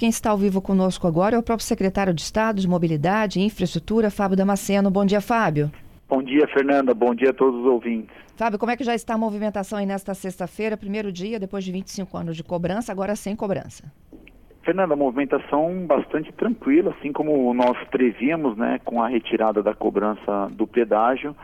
Quem 0.00 0.08
está 0.08 0.30
ao 0.30 0.38
vivo 0.38 0.62
conosco 0.62 1.06
agora 1.06 1.36
é 1.36 1.38
o 1.38 1.42
próprio 1.42 1.66
secretário 1.66 2.14
de 2.14 2.22
Estado 2.22 2.58
de 2.58 2.66
Mobilidade 2.66 3.38
e 3.38 3.44
Infraestrutura, 3.44 4.10
Fábio 4.10 4.34
Damasceno. 4.34 4.90
Bom 4.90 5.04
dia, 5.04 5.20
Fábio. 5.20 5.70
Bom 6.08 6.22
dia, 6.22 6.48
Fernanda. 6.54 6.94
Bom 6.94 7.14
dia 7.14 7.28
a 7.28 7.34
todos 7.34 7.60
os 7.60 7.66
ouvintes. 7.66 8.08
Fábio, 8.34 8.58
como 8.58 8.72
é 8.72 8.78
que 8.78 8.82
já 8.82 8.94
está 8.94 9.12
a 9.12 9.18
movimentação 9.18 9.78
aí 9.78 9.84
nesta 9.84 10.14
sexta-feira, 10.14 10.74
primeiro 10.74 11.12
dia, 11.12 11.38
depois 11.38 11.62
de 11.62 11.70
25 11.70 12.16
anos 12.16 12.34
de 12.34 12.42
cobrança, 12.42 12.90
agora 12.90 13.14
sem 13.14 13.36
cobrança? 13.36 13.92
Fernanda, 14.64 14.94
a 14.94 14.96
movimentação 14.96 15.86
bastante 15.86 16.32
tranquila, 16.32 16.94
assim 16.98 17.12
como 17.12 17.52
nós 17.52 17.76
prevíamos, 17.90 18.56
né, 18.56 18.80
com 18.82 19.02
a 19.02 19.06
retirada 19.06 19.62
da 19.62 19.74
cobrança 19.74 20.48
do 20.52 20.66
pedágio. 20.66 21.36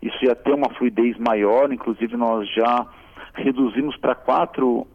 Isso 0.00 0.16
ia 0.24 0.36
ter 0.36 0.54
uma 0.54 0.70
fluidez 0.74 1.18
maior, 1.18 1.72
inclusive 1.72 2.16
nós 2.16 2.48
já 2.54 2.86
reduzimos 3.34 3.96
para 3.96 4.14
quatro 4.14 4.86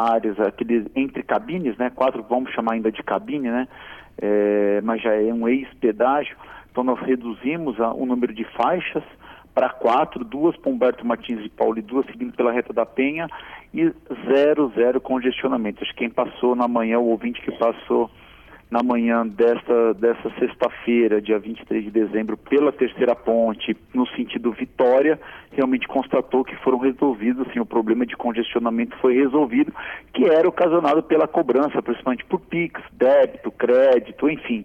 áreas, 0.00 0.38
aqueles 0.40 0.86
entre 0.94 1.22
cabines, 1.22 1.76
né, 1.76 1.90
quatro 1.90 2.24
vamos 2.28 2.52
chamar 2.52 2.74
ainda 2.74 2.90
de 2.90 3.02
cabine, 3.02 3.50
né, 3.50 3.68
é, 4.20 4.80
mas 4.82 5.02
já 5.02 5.14
é 5.14 5.32
um 5.32 5.48
ex-pedágio. 5.48 6.36
Então 6.70 6.84
nós 6.84 7.00
reduzimos 7.00 7.80
a, 7.80 7.92
o 7.92 8.06
número 8.06 8.32
de 8.32 8.44
faixas 8.44 9.02
para 9.54 9.68
quatro, 9.68 10.24
duas 10.24 10.56
para 10.56 10.70
Humberto 10.70 11.06
Martins 11.06 11.42
de 11.42 11.48
Paulo 11.48 11.78
e 11.78 11.82
duas 11.82 12.06
seguindo 12.06 12.32
pela 12.32 12.52
reta 12.52 12.72
da 12.72 12.86
Penha 12.86 13.28
e 13.74 13.92
zero, 14.26 14.72
zero 14.74 15.00
congestionamento. 15.00 15.82
Acho 15.82 15.92
que 15.92 15.98
quem 15.98 16.10
passou 16.10 16.54
na 16.54 16.68
manhã, 16.68 16.98
o 16.98 17.08
ouvinte 17.08 17.40
que 17.40 17.52
passou 17.52 18.10
na 18.70 18.82
manhã 18.82 19.26
desta, 19.26 19.94
dessa 19.94 20.30
sexta-feira, 20.38 21.20
dia 21.20 21.38
23 21.38 21.84
de 21.84 21.90
dezembro, 21.90 22.36
pela 22.36 22.70
terceira 22.70 23.16
ponte, 23.16 23.76
no 23.92 24.06
sentido 24.08 24.52
Vitória, 24.52 25.20
realmente 25.50 25.88
constatou 25.88 26.44
que 26.44 26.54
foram 26.56 26.78
resolvidos, 26.78 27.48
assim, 27.48 27.58
o 27.58 27.66
problema 27.66 28.06
de 28.06 28.16
congestionamento 28.16 28.96
foi 28.98 29.14
resolvido, 29.14 29.72
que 30.14 30.24
era 30.24 30.48
ocasionado 30.48 31.02
pela 31.02 31.26
cobrança, 31.26 31.82
principalmente 31.82 32.24
por 32.24 32.40
PIX, 32.40 32.80
débito, 32.92 33.50
crédito, 33.50 34.30
enfim 34.30 34.64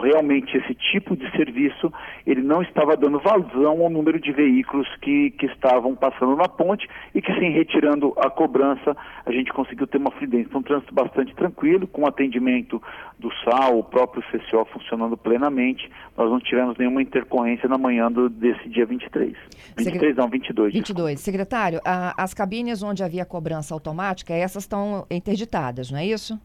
realmente 0.00 0.56
esse 0.56 0.74
tipo 0.74 1.16
de 1.16 1.30
serviço 1.32 1.92
ele 2.26 2.42
não 2.42 2.62
estava 2.62 2.96
dando 2.96 3.18
vazão 3.18 3.82
ao 3.82 3.90
número 3.90 4.20
de 4.20 4.32
veículos 4.32 4.86
que, 5.00 5.30
que 5.32 5.46
estavam 5.46 5.94
passando 5.94 6.36
na 6.36 6.48
ponte 6.48 6.88
e 7.14 7.22
que, 7.22 7.32
sem 7.34 7.52
retirando 7.52 8.12
a 8.18 8.30
cobrança, 8.30 8.96
a 9.24 9.32
gente 9.32 9.52
conseguiu 9.52 9.86
ter 9.86 9.98
uma 9.98 10.10
fluidez. 10.10 10.46
Então, 10.46 10.60
um 10.60 10.62
trânsito 10.62 10.94
bastante 10.94 11.34
tranquilo, 11.34 11.86
com 11.86 12.06
atendimento 12.06 12.82
do 13.18 13.30
SAL, 13.44 13.78
o 13.78 13.84
próprio 13.84 14.22
CCO 14.24 14.64
funcionando 14.72 15.16
plenamente. 15.16 15.90
Nós 16.16 16.30
não 16.30 16.40
tivemos 16.40 16.76
nenhuma 16.76 17.02
intercorrência 17.02 17.68
na 17.68 17.78
manhã 17.78 18.10
do, 18.10 18.28
desse 18.28 18.68
dia 18.68 18.86
23. 18.86 19.36
23 19.76 20.16
não, 20.16 20.28
22. 20.28 20.72
22. 20.72 20.84
Desculpa. 20.84 21.16
Secretário, 21.16 21.80
a, 21.84 22.22
as 22.22 22.34
cabines 22.34 22.82
onde 22.82 23.02
havia 23.02 23.24
cobrança 23.24 23.74
automática, 23.74 24.34
essas 24.34 24.64
estão 24.64 25.06
interditadas, 25.10 25.90
não 25.90 25.98
é 25.98 26.06
isso? 26.06 26.38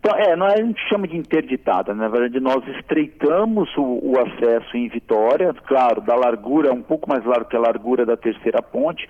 Então, 0.00 0.16
é, 0.16 0.34
nós, 0.34 0.54
a 0.54 0.56
gente 0.56 0.80
chama 0.88 1.06
de 1.06 1.16
interditada, 1.16 1.94
na 1.94 2.08
verdade 2.08 2.40
nós 2.40 2.66
estreitamos 2.76 3.70
o, 3.76 4.00
o, 4.02 4.14
acesso 4.18 4.76
em 4.76 4.88
Vitória, 4.88 5.54
claro, 5.64 6.00
da 6.00 6.16
largura, 6.16 6.72
um 6.72 6.82
pouco 6.82 7.08
mais 7.08 7.24
largo 7.24 7.48
que 7.48 7.56
a 7.56 7.60
largura 7.60 8.04
da 8.04 8.16
terceira 8.16 8.60
ponte, 8.60 9.08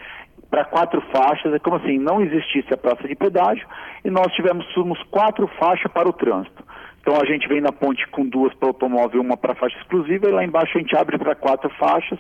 para 0.51 0.67
quatro 0.67 1.01
faixas, 1.11 1.55
é 1.55 1.59
como 1.59 1.77
assim, 1.77 1.99
não 1.99 2.21
existisse 2.21 2.75
a 2.75 2.77
praça 2.77 3.09
de 3.09 3.15
pedágio 3.15 3.67
e 4.05 4.11
nós 4.11 4.31
tivemos 4.35 4.67
quatro 5.11 5.47
faixas 5.59 5.91
para 5.91 6.07
o 6.07 6.13
trânsito. 6.13 6.63
Então 7.01 7.17
a 7.21 7.25
gente 7.25 7.49
vem 7.49 7.63
na 7.63 7.73
ponte 7.73 8.07
com 8.09 8.29
duas 8.29 8.53
para 8.55 8.69
automóvel, 8.69 9.23
uma 9.23 9.37
para 9.37 9.55
faixa 9.55 9.79
exclusiva, 9.79 10.29
e 10.29 10.33
lá 10.33 10.45
embaixo 10.45 10.77
a 10.77 10.81
gente 10.81 10.95
abre 10.95 11.17
para 11.17 11.35
quatro 11.35 11.71
faixas, 11.71 12.19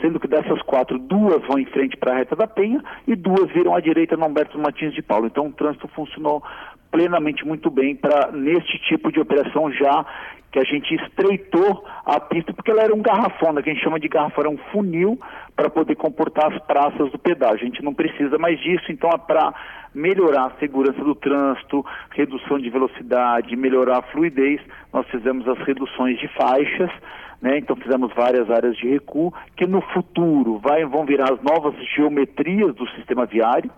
sendo 0.00 0.18
que 0.18 0.26
dessas 0.26 0.60
quatro, 0.62 0.98
duas 0.98 1.40
vão 1.46 1.58
em 1.58 1.66
frente 1.66 1.96
para 1.96 2.12
a 2.12 2.16
reta 2.16 2.34
da 2.34 2.46
Penha 2.46 2.82
e 3.06 3.14
duas 3.14 3.50
viram 3.52 3.74
à 3.74 3.80
direita 3.80 4.16
no 4.16 4.26
Humberto 4.26 4.58
Martins 4.58 4.94
de 4.94 5.02
Paulo. 5.02 5.26
Então 5.26 5.46
o 5.46 5.52
trânsito 5.52 5.86
funcionou 5.88 6.42
plenamente 6.96 7.46
muito 7.46 7.70
bem 7.70 7.94
para 7.94 8.32
neste 8.32 8.78
tipo 8.88 9.12
de 9.12 9.20
operação 9.20 9.70
já 9.70 10.06
que 10.50 10.58
a 10.58 10.64
gente 10.64 10.94
estreitou 10.94 11.84
a 12.06 12.18
pista 12.18 12.54
porque 12.54 12.70
ela 12.70 12.82
era 12.82 12.94
um 12.94 13.02
garrafão, 13.02 13.52
né, 13.52 13.60
que 13.60 13.68
a 13.68 13.74
gente 13.74 13.84
chama 13.84 14.00
de 14.00 14.08
garrafão, 14.08 14.44
era 14.44 14.50
um 14.50 14.56
funil 14.72 15.20
para 15.54 15.68
poder 15.68 15.94
comportar 15.96 16.50
as 16.50 16.58
praças 16.64 17.12
do 17.12 17.18
pedágio. 17.18 17.66
A 17.66 17.66
gente 17.66 17.84
não 17.84 17.92
precisa 17.92 18.38
mais 18.38 18.58
disso, 18.60 18.90
então 18.90 19.10
é 19.10 19.18
para 19.18 19.52
melhorar 19.94 20.46
a 20.46 20.58
segurança 20.58 21.04
do 21.04 21.14
trânsito, 21.14 21.84
redução 22.12 22.58
de 22.58 22.70
velocidade, 22.70 23.54
melhorar 23.54 23.98
a 23.98 24.02
fluidez, 24.02 24.62
nós 24.90 25.06
fizemos 25.08 25.46
as 25.46 25.58
reduções 25.58 26.18
de 26.18 26.28
faixas, 26.28 26.90
né? 27.42 27.58
Então 27.58 27.76
fizemos 27.76 28.10
várias 28.14 28.50
áreas 28.50 28.74
de 28.78 28.88
recuo 28.88 29.34
que 29.54 29.66
no 29.66 29.82
futuro 29.82 30.58
vai, 30.60 30.86
vão 30.86 31.04
virar 31.04 31.34
as 31.34 31.42
novas 31.42 31.74
geometrias 31.94 32.74
do 32.74 32.88
sistema 32.92 33.26
viário. 33.26 33.70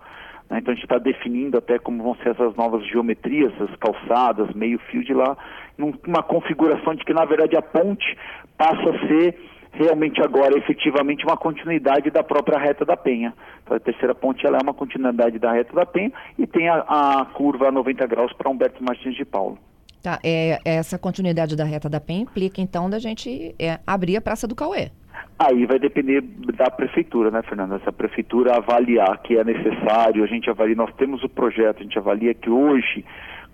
Né? 0.49 0.59
Então 0.59 0.71
a 0.71 0.75
gente 0.75 0.83
está 0.83 0.97
definindo 0.97 1.57
até 1.57 1.77
como 1.77 2.03
vão 2.03 2.15
ser 2.15 2.29
essas 2.29 2.55
novas 2.55 2.85
geometrias, 2.87 3.53
essas 3.53 3.75
calçadas, 3.77 4.53
meio 4.53 4.79
fio 4.79 5.03
de 5.03 5.13
lá, 5.13 5.37
numa 5.77 6.23
configuração 6.23 6.95
de 6.95 7.05
que 7.05 7.13
na 7.13 7.25
verdade 7.25 7.55
a 7.55 7.61
ponte 7.61 8.17
passa 8.57 8.89
a 8.89 9.07
ser 9.07 9.37
realmente 9.71 10.19
agora 10.21 10.57
efetivamente 10.57 11.23
uma 11.23 11.37
continuidade 11.37 12.09
da 12.09 12.23
própria 12.23 12.57
reta 12.57 12.83
da 12.83 12.97
Penha. 12.97 13.33
Então 13.63 13.77
a 13.77 13.79
terceira 13.79 14.15
ponte 14.15 14.45
ela 14.45 14.57
é 14.57 14.63
uma 14.63 14.73
continuidade 14.73 15.37
da 15.37 15.51
reta 15.51 15.73
da 15.73 15.85
Penha 15.85 16.11
e 16.37 16.47
tem 16.47 16.67
a, 16.67 16.79
a 16.79 17.25
curva 17.25 17.67
a 17.67 17.71
90 17.71 18.05
graus 18.07 18.33
para 18.33 18.49
Humberto 18.49 18.83
Martins 18.83 19.15
de 19.15 19.25
Paulo. 19.25 19.57
Tá, 20.01 20.17
é, 20.23 20.59
essa 20.63 20.97
continuidade 20.97 21.57
da 21.57 21.65
reta 21.65 21.89
da 21.89 21.99
Penha 21.99 22.21
implica 22.21 22.61
então 22.61 22.89
da 22.89 22.99
gente 22.99 23.53
é, 23.59 23.79
abrir 23.85 24.15
a 24.15 24.21
Praça 24.21 24.47
do 24.47 24.55
Cauê. 24.55 24.91
Aí 25.37 25.65
vai 25.65 25.79
depender 25.79 26.21
da 26.21 26.69
prefeitura, 26.69 27.31
né, 27.31 27.41
Fernanda? 27.43 27.79
Se 27.79 27.87
a 27.87 27.93
prefeitura 27.93 28.57
avaliar 28.57 29.21
que 29.21 29.37
é 29.37 29.43
necessário, 29.43 30.23
a 30.23 30.27
gente 30.27 30.49
avalia, 30.49 30.75
nós 30.75 30.93
temos 30.95 31.23
o 31.23 31.29
projeto, 31.29 31.79
a 31.79 31.83
gente 31.83 31.97
avalia 31.97 32.33
que 32.33 32.49
hoje 32.49 33.05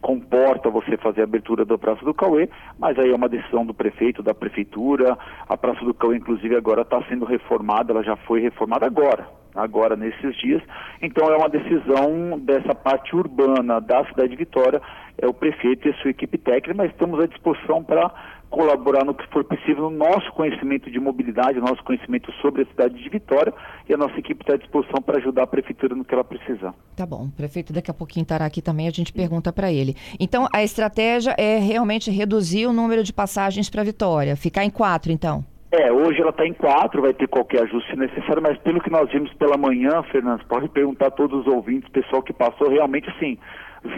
comporta 0.06 0.70
você 0.70 0.98
fazer 0.98 1.22
a 1.22 1.24
abertura 1.24 1.66
da 1.66 1.80
Praça 1.80 2.06
do 2.06 2.14
Cauê, 2.14 2.48
mas 2.78 2.98
aí 3.00 3.10
é 3.10 3.16
uma 3.16 3.28
decisão 3.28 3.66
do 3.66 3.74
prefeito, 3.74 4.22
da 4.22 4.36
prefeitura. 4.36 5.18
A 5.50 5.58
Praça 5.58 5.84
do 5.84 5.96
Cauê, 5.96 6.18
inclusive, 6.18 6.56
agora 6.56 6.84
está 6.84 7.02
sendo 7.10 7.26
reformada, 7.26 7.92
ela 7.92 8.04
já 8.04 8.16
foi 8.16 8.40
reformada 8.40 8.86
agora, 8.86 9.28
agora 9.56 9.96
nesses 9.96 10.36
dias. 10.38 10.62
Então 11.02 11.28
é 11.34 11.36
uma 11.36 11.50
decisão 11.50 12.40
dessa 12.40 12.76
parte 12.76 13.16
urbana 13.16 13.82
da 13.82 14.06
cidade 14.06 14.30
de 14.30 14.36
Vitória, 14.36 14.80
é 15.18 15.26
o 15.28 15.34
prefeito 15.34 15.88
e 15.88 15.92
a 15.92 15.96
sua 15.96 16.12
equipe 16.12 16.38
técnica, 16.38 16.76
mas 16.76 16.92
estamos 16.92 17.20
à 17.20 17.26
disposição 17.26 17.84
para 17.84 18.12
colaborar 18.50 19.04
no 19.04 19.14
que 19.14 19.28
for 19.28 19.44
possível 19.44 19.90
no 19.90 19.98
nosso 19.98 20.32
conhecimento 20.34 20.90
de 20.90 21.00
mobilidade, 21.00 21.60
nosso 21.60 21.84
conhecimento 21.84 22.32
sobre 22.42 22.64
a 22.64 22.66
cidade 22.66 22.96
de 22.96 23.10
Vitória 23.10 23.54
e 23.88 23.94
a 23.94 23.98
nossa 23.98 24.18
equipe 24.18 24.42
está 24.42 24.54
à 24.54 24.58
disposição 24.58 25.02
para 25.02 25.18
ajudar 25.18 25.44
a 25.44 25.48
prefeitura 25.48 25.96
no 25.96 26.06
que 26.06 26.14
ela 26.14 26.24
precisar. 26.24 26.74
Tá 26.96 27.06
bom, 27.06 27.26
o 27.26 27.32
prefeito 27.32 27.74
daqui 27.74 27.92
a 27.92 27.94
pouquinho 27.94 28.24
estará 28.24 28.46
aqui 28.46 28.62
também, 28.62 28.88
a 28.88 28.92
gente 28.92 29.12
pergunta 29.12 29.52
para 29.52 29.72
ele. 29.72 29.96
Então, 30.20 30.48
a 30.54 30.64
estratégia 30.64 31.36
é 31.38 31.58
realmente 31.58 32.10
reduzir 32.10 32.68
o 32.68 32.74
número 32.74 33.04
de 33.04 33.12
passagens 33.12 33.70
para 33.70 33.84
Vitória, 33.84 34.36
ficar 34.36 34.64
em 34.64 34.70
quatro, 34.70 35.12
então? 35.12 35.44
É, 35.72 35.92
hoje 35.92 36.22
ela 36.22 36.30
está 36.30 36.46
em 36.48 36.54
quatro, 36.54 37.02
vai 37.02 37.14
ter 37.14 37.28
qualquer 37.28 37.64
ajuste 37.64 37.98
necessário, 37.98 38.42
mas 38.42 38.58
pelo 38.60 38.80
que 38.80 38.90
nós 38.90 39.12
vimos 39.12 39.34
pela 39.34 39.58
manhã, 39.58 40.02
Fernando, 40.04 40.46
pode 40.46 40.70
perguntar 40.70 41.08
a 41.08 41.12
todos 41.12 41.42
os 41.42 41.48
ouvintes, 41.48 41.90
pessoal 41.90 42.24
que 42.24 42.32
passou, 42.32 42.70
realmente 42.70 43.10
assim, 43.10 43.38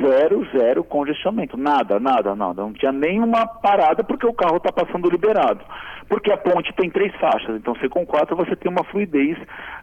zero, 0.01 0.45
zero 0.51 0.83
congestionamento. 0.83 1.57
Nada, 1.57 1.99
nada, 1.99 2.35
nada. 2.35 2.61
Não 2.61 2.73
tinha 2.73 2.91
nenhuma 2.91 3.47
parada 3.47 4.03
porque 4.03 4.25
o 4.25 4.33
carro 4.33 4.57
está 4.57 4.71
passando 4.71 5.09
liberado. 5.09 5.63
Porque 6.07 6.31
a 6.31 6.37
ponte 6.37 6.73
tem 6.73 6.89
três 6.89 7.13
faixas, 7.15 7.57
então 7.57 7.75
você 7.75 7.89
com 7.89 8.05
quatro 8.05 8.35
você 8.35 8.55
tem 8.55 8.71
uma 8.71 8.83
fluidez 8.85 9.37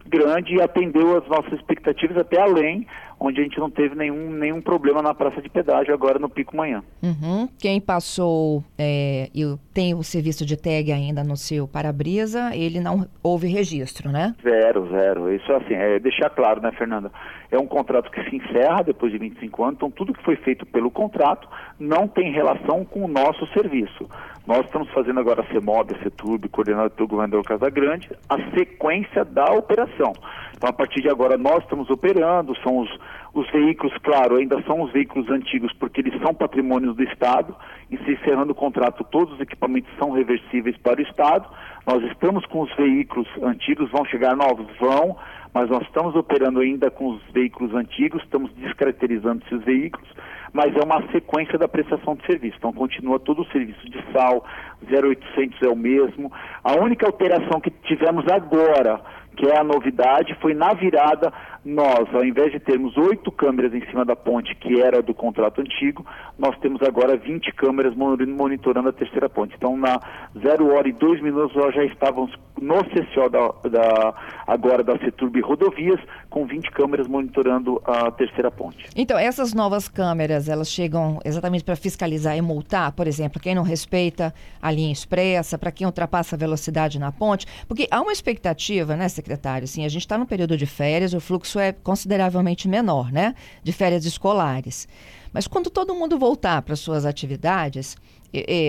grande 0.07 0.55
e 0.55 0.63
atendeu 0.63 1.19
as 1.19 1.29
nossas 1.29 1.53
expectativas 1.53 2.17
até 2.17 2.41
além, 2.41 2.87
onde 3.21 3.41
a 3.41 3.45
gente 3.45 3.59
não 3.59 3.71
teve 3.71 3.95
nenhum, 3.95 4.31
nenhum 4.31 4.61
problema 4.61 5.03
na 5.03 5.15
praça 5.15 5.43
de 5.43 5.51
pedágio 5.51 5.93
agora 5.93 6.19
no 6.19 6.29
pico 6.29 6.57
manhã. 6.57 6.83
Uhum. 7.03 7.47
Quem 7.59 7.79
passou 7.79 8.65
é, 8.79 9.29
e 9.35 9.45
tem 9.73 9.95
o 9.95 10.03
serviço 10.03 10.47
de 10.47 10.57
tag 10.57 10.91
ainda 10.93 11.23
no 11.23 11.37
seu 11.37 11.69
para-brisa, 11.69 12.55
ele 12.55 12.81
não 12.81 13.07
houve 13.23 13.47
registro, 13.47 14.11
né? 14.11 14.35
Zero, 14.43 14.89
zero. 14.91 15.33
Isso 15.33 15.53
assim, 15.53 15.75
é 15.75 15.99
deixar 15.99 16.31
claro, 16.31 16.61
né, 16.61 16.73
Fernanda? 16.73 17.11
É 17.51 17.59
um 17.59 17.67
contrato 17.67 18.11
que 18.11 18.23
se 18.29 18.37
encerra 18.37 18.83
depois 18.83 19.13
de 19.13 19.19
25 19.19 19.63
anos, 19.63 19.77
então 19.77 19.91
tudo 19.91 20.13
que 20.13 20.23
foi 20.23 20.37
feito 20.37 20.67
pelo 20.67 20.91
contrato 20.91 21.49
não 21.79 22.09
tem 22.09 22.33
relação 22.33 22.85
com 22.85 23.05
o 23.05 23.09
nosso 23.09 23.47
serviço. 23.53 24.09
Nós 24.47 24.67
estamos 24.67 24.91
fazendo 24.91 25.21
agora 25.21 25.41
a 25.41 25.47
CEMOB, 25.47 25.95
a 25.95 26.03
CETURB, 26.03 26.49
coordenado 26.51 26.91
pelo 26.91 27.09
governador 27.09 27.43
Casagrande, 27.45 28.11
a 28.29 28.37
sequência 28.51 29.25
da 29.25 29.47
operação. 29.47 30.13
Então, 30.55 30.69
a 30.69 30.73
partir 30.73 31.01
de 31.01 31.09
agora, 31.09 31.39
nós 31.39 31.63
estamos 31.63 31.89
operando, 31.89 32.55
são 32.63 32.79
os, 32.79 32.91
os 33.33 33.51
veículos, 33.51 33.97
claro, 34.03 34.37
ainda 34.37 34.63
são 34.63 34.83
os 34.83 34.93
veículos 34.93 35.31
antigos, 35.31 35.73
porque 35.73 36.03
eles 36.03 36.21
são 36.21 36.35
patrimônios 36.35 36.95
do 36.95 37.03
Estado, 37.05 37.57
e 37.91 37.97
se 37.99 38.13
encerrando 38.13 38.53
o 38.53 38.55
contrato, 38.55 39.03
todos 39.05 39.35
os 39.35 39.41
equipamentos 39.41 39.91
são 39.99 40.11
reversíveis 40.11 40.77
para 40.77 41.01
o 41.01 41.03
Estado. 41.03 41.49
Nós 41.87 42.03
estamos 42.05 42.45
com 42.47 42.61
os 42.61 42.77
veículos 42.77 43.29
antigos, 43.43 43.91
vão 43.91 44.05
chegar 44.05 44.37
novos? 44.37 44.67
Vão, 44.79 45.17
mas 45.55 45.71
nós 45.71 45.83
estamos 45.85 46.17
operando 46.17 46.59
ainda 46.59 46.91
com 46.91 47.11
os 47.11 47.23
veículos 47.33 47.73
antigos, 47.75 48.21
estamos 48.25 48.53
descaracterizando 48.55 49.43
esses 49.47 49.65
veículos, 49.65 50.09
mas 50.53 50.75
é 50.75 50.85
uma 50.85 51.01
sequência 51.13 51.57
da 51.57 51.69
prestação 51.69 52.17
de 52.17 52.27
serviço. 52.27 52.57
Então 52.59 52.73
continua 52.73 53.21
todo 53.21 53.43
o 53.43 53.47
serviço 53.53 53.89
de 53.89 54.03
sal, 54.13 54.45
0800 54.83 55.63
é 55.63 55.69
o 55.69 55.77
mesmo. 55.77 56.33
A 56.65 56.75
única 56.75 57.07
alteração 57.07 57.61
que 57.61 57.71
tivemos 57.71 58.25
agora, 58.31 59.01
que 59.37 59.47
é 59.47 59.59
a 59.59 59.65
novidade, 59.65 60.35
foi 60.41 60.55
na 60.55 60.75
virada 60.75 61.33
nós, 61.65 62.15
ao 62.15 62.25
invés 62.25 62.53
de 62.53 62.61
termos 62.61 62.97
oito 62.97 63.33
câmeras 63.33 63.73
em 63.73 63.85
cima 63.87 64.05
da 64.05 64.15
ponte, 64.15 64.55
que 64.55 64.81
era 64.81 65.01
do 65.01 65.15
contrato 65.15 65.63
antigo, 65.63 66.05
nós 66.39 66.57
temos 66.59 66.83
agora 66.83 67.17
20 67.17 67.53
câmeras 67.55 67.95
monitorando 67.97 68.91
a 68.91 68.93
terceira 68.93 69.31
ponte. 69.31 69.55
Então, 69.57 69.77
na 69.77 69.99
zero 70.39 70.75
hora 70.75 70.87
e 70.89 70.93
dois 70.93 71.23
minutos, 71.23 71.57
nós 71.57 71.75
já 71.75 71.85
estávamos 71.85 72.35
no 72.61 72.85
CCO 72.85 73.29
da, 73.31 73.49
da, 73.71 74.15
agora 74.47 74.83
da 74.83 74.99
Seturb 74.99 75.41
Rodovias, 75.41 76.01
com 76.29 76.47
20 76.47 76.71
câmeras 76.71 77.07
monitorando 77.07 77.81
a 77.85 78.11
terceira 78.11 78.51
ponte. 78.51 78.87
Então, 78.95 79.19
essas 79.19 79.55
novas 79.55 79.89
câmeras, 79.89 80.49
elas 80.49 80.69
chegam 80.69 81.19
exatamente 81.25 81.65
para 81.65 81.77
fiscalizar 81.77 82.37
e 82.37 82.43
multar, 82.43 82.93
por 82.93 83.07
exemplo, 83.07 83.41
quem 83.41 83.55
não 83.55 83.63
respeita 83.63 84.35
a 84.61 84.71
linha 84.71 84.93
expressa, 84.93 85.57
para 85.57 85.73
quem 85.73 85.87
ultrapassa 85.87 86.37
a 86.37 86.39
velocidade 86.39 86.99
na 86.99 87.11
ponte? 87.11 87.47
Porque 87.67 87.89
há 87.91 88.01
uma 88.01 88.13
expectativa, 88.13 88.97
né, 88.97 89.09
secretário? 89.09 89.65
Assim, 89.65 89.85
a 89.85 89.89
gente 89.89 90.03
está 90.03 90.19
no 90.19 90.27
período 90.27 90.57
de 90.57 90.67
férias, 90.67 91.15
o 91.15 91.21
fluxo 91.21 91.54
é 91.59 91.73
consideravelmente 91.73 92.69
menor, 92.69 93.13
né? 93.13 93.35
De 93.63 93.73
férias 93.73 94.05
escolares. 94.05 94.89
Mas 95.33 95.49
quando 95.49 95.69
todo 95.69 95.95
mundo 95.95 96.19
voltar 96.19 96.63
para 96.63 96.77
suas 96.77 97.05
atividades, 97.05 97.97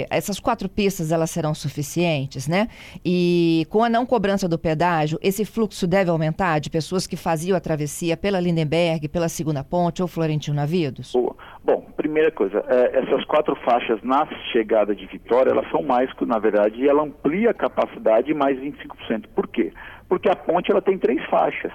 essas 0.10 0.40
quatro 0.40 0.70
pistas 0.70 1.12
elas 1.12 1.32
serão 1.32 1.54
suficientes, 1.54 2.48
né? 2.48 2.68
E 3.04 3.66
com 3.70 3.84
a 3.84 3.90
não 3.90 4.06
cobrança 4.06 4.48
do 4.48 4.60
pedágio, 4.60 5.18
esse 5.22 5.46
fluxo 5.46 5.88
deve 5.88 6.10
aumentar 6.10 6.60
de 6.60 6.70
pessoas 6.70 7.08
que 7.08 7.16
faziam 7.16 7.58
a 7.58 7.60
travessia 7.60 8.16
pela 8.16 8.40
Lindenberg, 8.40 9.08
pela 9.08 9.30
Segunda 9.30 9.64
Ponte 9.64 10.02
ou 10.02 10.08
Florentino 10.08 10.56
Navidos? 10.56 11.14
Boa. 11.14 11.36
Bom, 11.64 11.82
primeira 11.98 12.32
coisa, 12.32 12.64
é, 12.68 13.00
essas 13.00 13.26
quatro 13.26 13.56
faixas 13.66 14.00
na 14.04 14.28
chegada 14.52 14.96
de 14.96 15.08
Vitória, 15.08 15.50
elas 15.50 15.70
são 15.72 15.82
mais, 15.82 16.10
na 16.22 16.38
verdade, 16.38 16.88
ela 16.88 17.04
amplia 17.04 17.50
a 17.50 17.54
capacidade 17.54 18.32
mais 18.34 18.60
25%. 18.60 19.26
Por 19.34 19.48
quê? 19.48 19.74
Porque 20.08 20.30
a 20.30 20.36
ponte 20.36 20.72
ela 20.72 20.82
tem 20.82 20.98
três 20.98 21.24
faixas. 21.26 21.72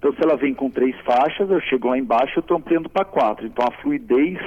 Então, 0.00 0.14
se 0.14 0.22
ela 0.24 0.34
vem 0.34 0.54
com 0.54 0.70
três 0.70 0.98
faixas, 1.00 1.50
eu 1.50 1.60
chego 1.60 1.90
lá 1.90 1.98
embaixo, 1.98 2.38
eu 2.38 2.40
estou 2.40 2.56
ampliando 2.56 2.88
para 2.88 3.04
quatro. 3.04 3.46
Então, 3.46 3.66
a 3.68 3.82
fluidez 3.82 4.38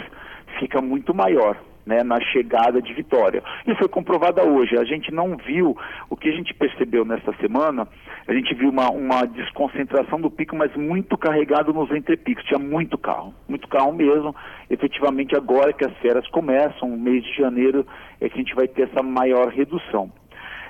fica 0.59 0.81
muito 0.81 1.13
maior 1.13 1.55
né, 1.85 2.01
na 2.03 2.19
chegada 2.19 2.81
de 2.81 2.91
Vitória. 2.91 3.43
E 3.67 3.75
foi 3.75 3.87
comprovada 3.87 4.43
hoje. 4.43 4.75
A 4.77 4.83
gente 4.83 5.11
não 5.11 5.37
viu, 5.37 5.77
o 6.09 6.17
que 6.17 6.27
a 6.27 6.31
gente 6.31 6.55
percebeu 6.55 7.05
nesta 7.05 7.31
semana, 7.35 7.87
a 8.27 8.33
gente 8.33 8.55
viu 8.55 8.69
uma, 8.69 8.89
uma 8.89 9.25
desconcentração 9.27 10.19
do 10.19 10.31
pico, 10.31 10.55
mas 10.55 10.75
muito 10.75 11.15
carregado 11.17 11.71
nos 11.71 11.91
entrepicos. 11.91 12.43
Tinha 12.45 12.59
muito 12.59 12.97
carro, 12.97 13.31
muito 13.47 13.67
carro 13.67 13.93
mesmo. 13.93 14.35
Efetivamente, 14.71 15.35
agora 15.35 15.71
que 15.71 15.85
as 15.85 15.95
férias 15.97 16.27
começam, 16.29 16.97
mês 16.97 17.23
de 17.23 17.35
janeiro, 17.35 17.85
é 18.19 18.27
que 18.27 18.35
a 18.35 18.41
gente 18.41 18.55
vai 18.55 18.67
ter 18.67 18.89
essa 18.89 19.03
maior 19.03 19.49
redução. 19.49 20.11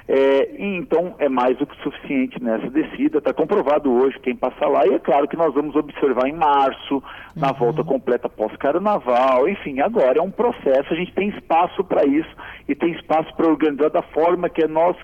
É, 0.07 0.55
então 0.59 1.15
é 1.17 1.29
mais 1.29 1.57
do 1.57 1.65
que 1.65 1.81
suficiente 1.81 2.41
nessa 2.44 2.69
descida, 2.69 3.19
está 3.19 3.33
comprovado 3.33 3.89
hoje 3.89 4.19
quem 4.19 4.35
passa 4.35 4.67
lá, 4.67 4.85
e 4.85 4.95
é 4.95 5.00
claro 5.00 5.27
que 5.27 5.38
nós 5.38 5.53
vamos 5.53 5.75
observar 5.75 6.27
em 6.27 6.33
março, 6.33 7.01
na 7.35 7.51
uhum. 7.51 7.53
volta 7.53 7.83
completa 7.85 8.27
pós-carnaval, 8.27 9.47
enfim, 9.47 9.79
agora 9.79 10.19
é 10.19 10.21
um 10.21 10.31
processo, 10.31 10.94
a 10.94 10.95
gente 10.95 11.13
tem 11.13 11.29
espaço 11.29 11.83
para 11.85 12.05
isso 12.05 12.29
e 12.67 12.75
tem 12.75 12.91
espaço 12.91 13.33
para 13.35 13.47
organizar 13.47 13.89
da 13.89 14.01
forma 14.01 14.50
que 14.50 14.67
nós 14.67 14.97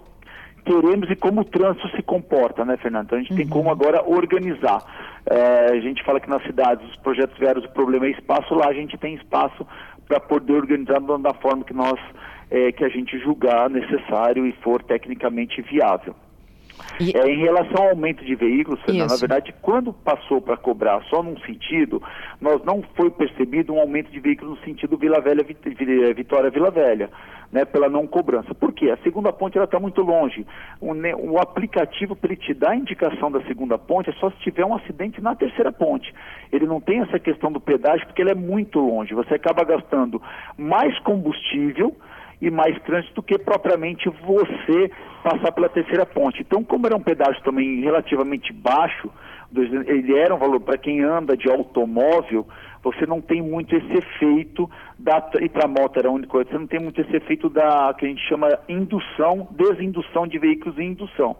queremos 0.69 1.09
e 1.09 1.15
como 1.15 1.41
o 1.41 1.45
trânsito 1.45 1.89
se 1.95 2.03
comporta, 2.03 2.63
né, 2.63 2.77
Fernando? 2.77 3.05
Então 3.05 3.17
a 3.17 3.21
gente 3.21 3.31
uhum. 3.31 3.37
tem 3.37 3.49
como 3.49 3.71
agora 3.71 4.07
organizar. 4.07 4.83
É, 5.25 5.71
a 5.71 5.79
gente 5.79 6.03
fala 6.03 6.19
que 6.19 6.29
nas 6.29 6.43
cidades 6.43 6.87
os 6.87 6.95
projetos 6.97 7.35
vieram, 7.39 7.59
o 7.59 7.69
problema 7.69 8.05
é 8.05 8.11
espaço, 8.11 8.53
lá 8.53 8.67
a 8.67 8.73
gente 8.73 8.95
tem 8.95 9.15
espaço 9.15 9.65
para 10.07 10.19
poder 10.19 10.53
organizar 10.53 10.99
da 10.99 11.33
forma 11.33 11.63
que 11.63 11.73
nós 11.73 11.99
é, 12.51 12.71
que 12.71 12.83
a 12.83 12.89
gente 12.89 13.17
julgar 13.19 13.67
necessário 13.69 14.45
e 14.45 14.51
for 14.63 14.83
tecnicamente 14.83 15.59
viável. 15.63 16.15
E... 16.99 17.15
É, 17.15 17.31
em 17.31 17.39
relação 17.39 17.83
ao 17.83 17.89
aumento 17.89 18.23
de 18.25 18.35
veículos, 18.35 18.79
na 18.87 19.15
verdade, 19.15 19.53
quando 19.61 19.93
passou 19.93 20.41
para 20.41 20.57
cobrar 20.57 21.01
só 21.09 21.23
num 21.23 21.39
sentido, 21.41 22.01
nós 22.41 22.63
não 22.65 22.83
foi 22.95 23.09
percebido 23.09 23.73
um 23.73 23.79
aumento 23.79 24.11
de 24.11 24.19
veículos 24.19 24.59
no 24.59 24.65
sentido 24.65 24.97
Vila 24.97 25.21
Velha, 25.21 25.43
Vitória 26.13 26.49
Vila 26.49 26.69
Velha, 26.69 27.09
né, 27.51 27.65
pela 27.65 27.89
não 27.89 28.05
cobrança. 28.05 28.53
Por 28.53 28.73
quê? 28.73 28.89
A 28.89 28.97
segunda 28.97 29.31
ponte 29.31 29.57
está 29.57 29.79
muito 29.79 30.01
longe. 30.01 30.45
O, 30.79 30.93
o 31.31 31.39
aplicativo 31.39 32.15
para 32.15 32.33
ele 32.33 32.41
te 32.41 32.53
dar 32.53 32.71
a 32.71 32.75
indicação 32.75 33.31
da 33.31 33.41
segunda 33.43 33.77
ponte 33.77 34.09
é 34.09 34.13
só 34.13 34.29
se 34.31 34.37
tiver 34.39 34.65
um 34.65 34.75
acidente 34.75 35.21
na 35.21 35.35
terceira 35.35 35.71
ponte. 35.71 36.13
Ele 36.51 36.65
não 36.65 36.79
tem 36.79 36.99
essa 36.99 37.17
questão 37.17 37.51
do 37.51 37.59
pedágio 37.59 38.05
porque 38.05 38.21
ele 38.21 38.31
é 38.31 38.35
muito 38.35 38.79
longe. 38.79 39.13
Você 39.13 39.35
acaba 39.35 39.63
gastando 39.63 40.21
mais 40.57 40.97
combustível 40.99 41.95
e 42.41 42.49
mais 42.49 42.77
trânsito 42.83 43.15
do 43.15 43.23
que 43.23 43.37
propriamente 43.37 44.09
você 44.09 44.91
passar 45.23 45.51
pela 45.51 45.69
terceira 45.69 46.05
ponte. 46.05 46.41
Então, 46.41 46.63
como 46.63 46.85
era 46.85 46.95
um 46.95 47.01
pedágio 47.01 47.41
também 47.43 47.81
relativamente 47.81 48.53
baixo, 48.53 49.09
ele 49.53 50.17
era 50.17 50.33
um 50.33 50.37
valor 50.37 50.59
para 50.59 50.77
quem 50.77 51.01
anda 51.01 51.35
de 51.35 51.49
automóvel, 51.49 52.47
você 52.83 53.05
não 53.05 53.19
tem 53.19 53.41
muito 53.41 53.75
esse 53.75 53.93
efeito 53.93 54.69
da 54.97 55.29
e 55.41 55.49
para 55.49 55.67
moto 55.67 55.97
era 55.97 56.07
a 56.07 56.11
única 56.11 56.29
coisa, 56.29 56.49
você 56.49 56.57
não 56.57 56.67
tem 56.67 56.79
muito 56.79 57.01
esse 57.01 57.15
efeito 57.15 57.49
da 57.49 57.93
que 57.97 58.05
a 58.05 58.09
gente 58.09 58.21
chama 58.27 58.47
indução, 58.69 59.47
desindução 59.51 60.27
de 60.27 60.37
veículos 60.37 60.77
em 60.77 60.91
indução. 60.91 61.35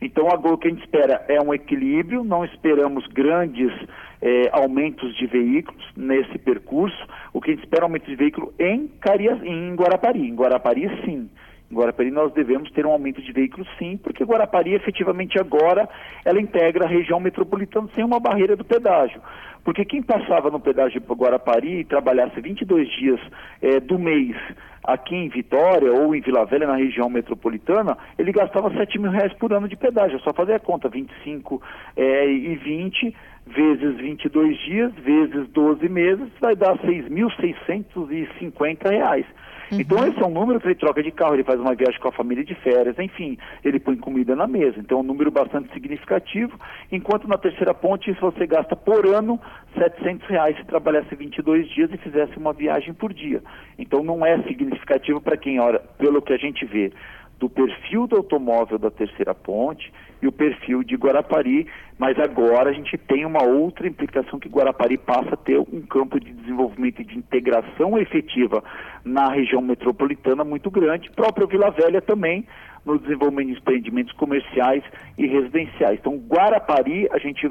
Então 0.00 0.28
agora 0.28 0.54
o 0.54 0.58
que 0.58 0.68
a 0.68 0.70
gente 0.70 0.82
espera 0.82 1.24
é 1.28 1.40
um 1.40 1.52
equilíbrio, 1.54 2.24
não 2.24 2.44
esperamos 2.44 3.06
grandes 3.08 3.72
é, 4.20 4.48
aumentos 4.52 5.14
de 5.16 5.26
veículos 5.26 5.84
nesse 5.96 6.38
percurso. 6.38 6.96
O 7.32 7.40
que 7.40 7.50
a 7.50 7.54
gente 7.54 7.64
espera 7.64 7.82
é 7.82 7.84
um 7.84 7.88
aumento 7.88 8.06
de 8.06 8.16
veículo 8.16 8.52
em, 8.58 8.88
Carias, 9.00 9.42
em 9.42 9.74
Guarapari. 9.74 10.28
Em 10.28 10.34
Guarapari, 10.34 10.88
sim. 11.04 11.28
Guarapari 11.72 12.10
nós 12.10 12.32
devemos 12.32 12.70
ter 12.70 12.86
um 12.86 12.92
aumento 12.92 13.20
de 13.20 13.32
veículos 13.32 13.68
sim, 13.78 13.96
porque 13.96 14.24
Guarapari 14.24 14.74
efetivamente 14.74 15.38
agora 15.38 15.88
ela 16.24 16.40
integra 16.40 16.84
a 16.84 16.88
região 16.88 17.18
metropolitana 17.18 17.88
sem 17.94 18.04
uma 18.04 18.20
barreira 18.20 18.56
do 18.56 18.64
pedágio. 18.64 19.20
Porque 19.64 19.84
quem 19.84 20.00
passava 20.00 20.48
no 20.48 20.60
pedágio 20.60 21.00
de 21.00 21.06
Guarapari 21.06 21.80
e 21.80 21.84
trabalhasse 21.84 22.40
22 22.40 22.88
dias 22.88 23.20
é, 23.60 23.80
do 23.80 23.98
mês 23.98 24.36
aqui 24.84 25.16
em 25.16 25.28
Vitória 25.28 25.92
ou 25.92 26.14
em 26.14 26.20
Vila 26.20 26.46
Velha, 26.46 26.68
na 26.68 26.76
região 26.76 27.10
metropolitana, 27.10 27.98
ele 28.16 28.30
gastava 28.30 28.70
7 28.70 28.96
mil 29.00 29.10
reais 29.10 29.32
por 29.32 29.52
ano 29.52 29.68
de 29.68 29.74
pedágio. 29.74 30.18
É 30.18 30.20
só 30.20 30.32
fazer 30.32 30.54
a 30.54 30.60
conta, 30.60 30.88
25 30.88 31.60
é, 31.96 32.28
e 32.28 32.54
20 32.54 33.12
vezes 33.44 33.96
22 33.96 34.56
dias, 34.58 34.92
vezes 34.94 35.48
12 35.48 35.88
meses, 35.88 36.28
vai 36.40 36.54
dar 36.54 36.78
6.650 36.78 38.88
reais. 38.88 39.26
Uhum. 39.70 39.80
Então 39.80 40.06
esse 40.06 40.22
é 40.22 40.26
um 40.26 40.30
número 40.30 40.60
que 40.60 40.66
ele 40.66 40.74
troca 40.74 41.02
de 41.02 41.10
carro, 41.10 41.34
ele 41.34 41.44
faz 41.44 41.58
uma 41.58 41.74
viagem 41.74 42.00
com 42.00 42.08
a 42.08 42.12
família 42.12 42.44
de 42.44 42.54
férias, 42.56 42.98
enfim, 42.98 43.36
ele 43.64 43.80
põe 43.80 43.96
comida 43.96 44.36
na 44.36 44.46
mesa. 44.46 44.78
Então 44.78 44.98
é 44.98 45.00
um 45.00 45.04
número 45.04 45.30
bastante 45.30 45.72
significativo, 45.72 46.58
enquanto 46.90 47.28
na 47.28 47.38
terceira 47.38 47.74
ponte 47.74 48.12
se 48.14 48.20
você 48.20 48.46
gasta 48.46 48.76
por 48.76 49.06
ano 49.06 49.40
700 49.76 50.28
reais 50.28 50.56
se 50.56 50.64
trabalhasse 50.64 51.14
22 51.14 51.68
dias 51.68 51.90
e 51.92 51.96
fizesse 51.98 52.36
uma 52.36 52.52
viagem 52.52 52.94
por 52.94 53.12
dia. 53.12 53.42
Então 53.78 54.02
não 54.02 54.24
é 54.24 54.40
significativo 54.42 55.20
para 55.20 55.36
quem, 55.36 55.60
olha, 55.60 55.80
pelo 55.98 56.22
que 56.22 56.32
a 56.32 56.38
gente 56.38 56.64
vê, 56.64 56.92
do 57.38 57.48
perfil 57.48 58.06
do 58.06 58.16
automóvel 58.16 58.78
da 58.78 58.90
terceira 58.90 59.34
ponte 59.34 59.92
e 60.22 60.26
o 60.26 60.32
perfil 60.32 60.82
de 60.82 60.96
Guarapari, 60.96 61.66
mas 61.98 62.18
agora 62.18 62.70
a 62.70 62.72
gente 62.72 62.96
tem 62.96 63.26
uma 63.26 63.42
outra 63.42 63.86
implicação 63.86 64.38
que 64.38 64.48
Guarapari 64.48 64.96
passa 64.96 65.34
a 65.34 65.36
ter 65.36 65.58
um 65.58 65.82
campo 65.82 66.18
de 66.18 66.32
desenvolvimento 66.32 67.02
e 67.02 67.04
de 67.04 67.18
integração 67.18 67.98
efetiva 67.98 68.64
na 69.04 69.28
região 69.28 69.60
metropolitana 69.60 70.44
muito 70.44 70.70
grande, 70.70 71.10
próprio 71.10 71.46
Vila 71.46 71.70
Velha 71.70 72.00
também, 72.00 72.46
no 72.84 72.98
desenvolvimento 72.98 73.48
de 73.48 73.58
empreendimentos 73.58 74.12
comerciais 74.14 74.82
e 75.18 75.26
residenciais. 75.26 75.98
Então, 75.98 76.16
Guarapari, 76.16 77.08
a 77.10 77.18
gente 77.18 77.50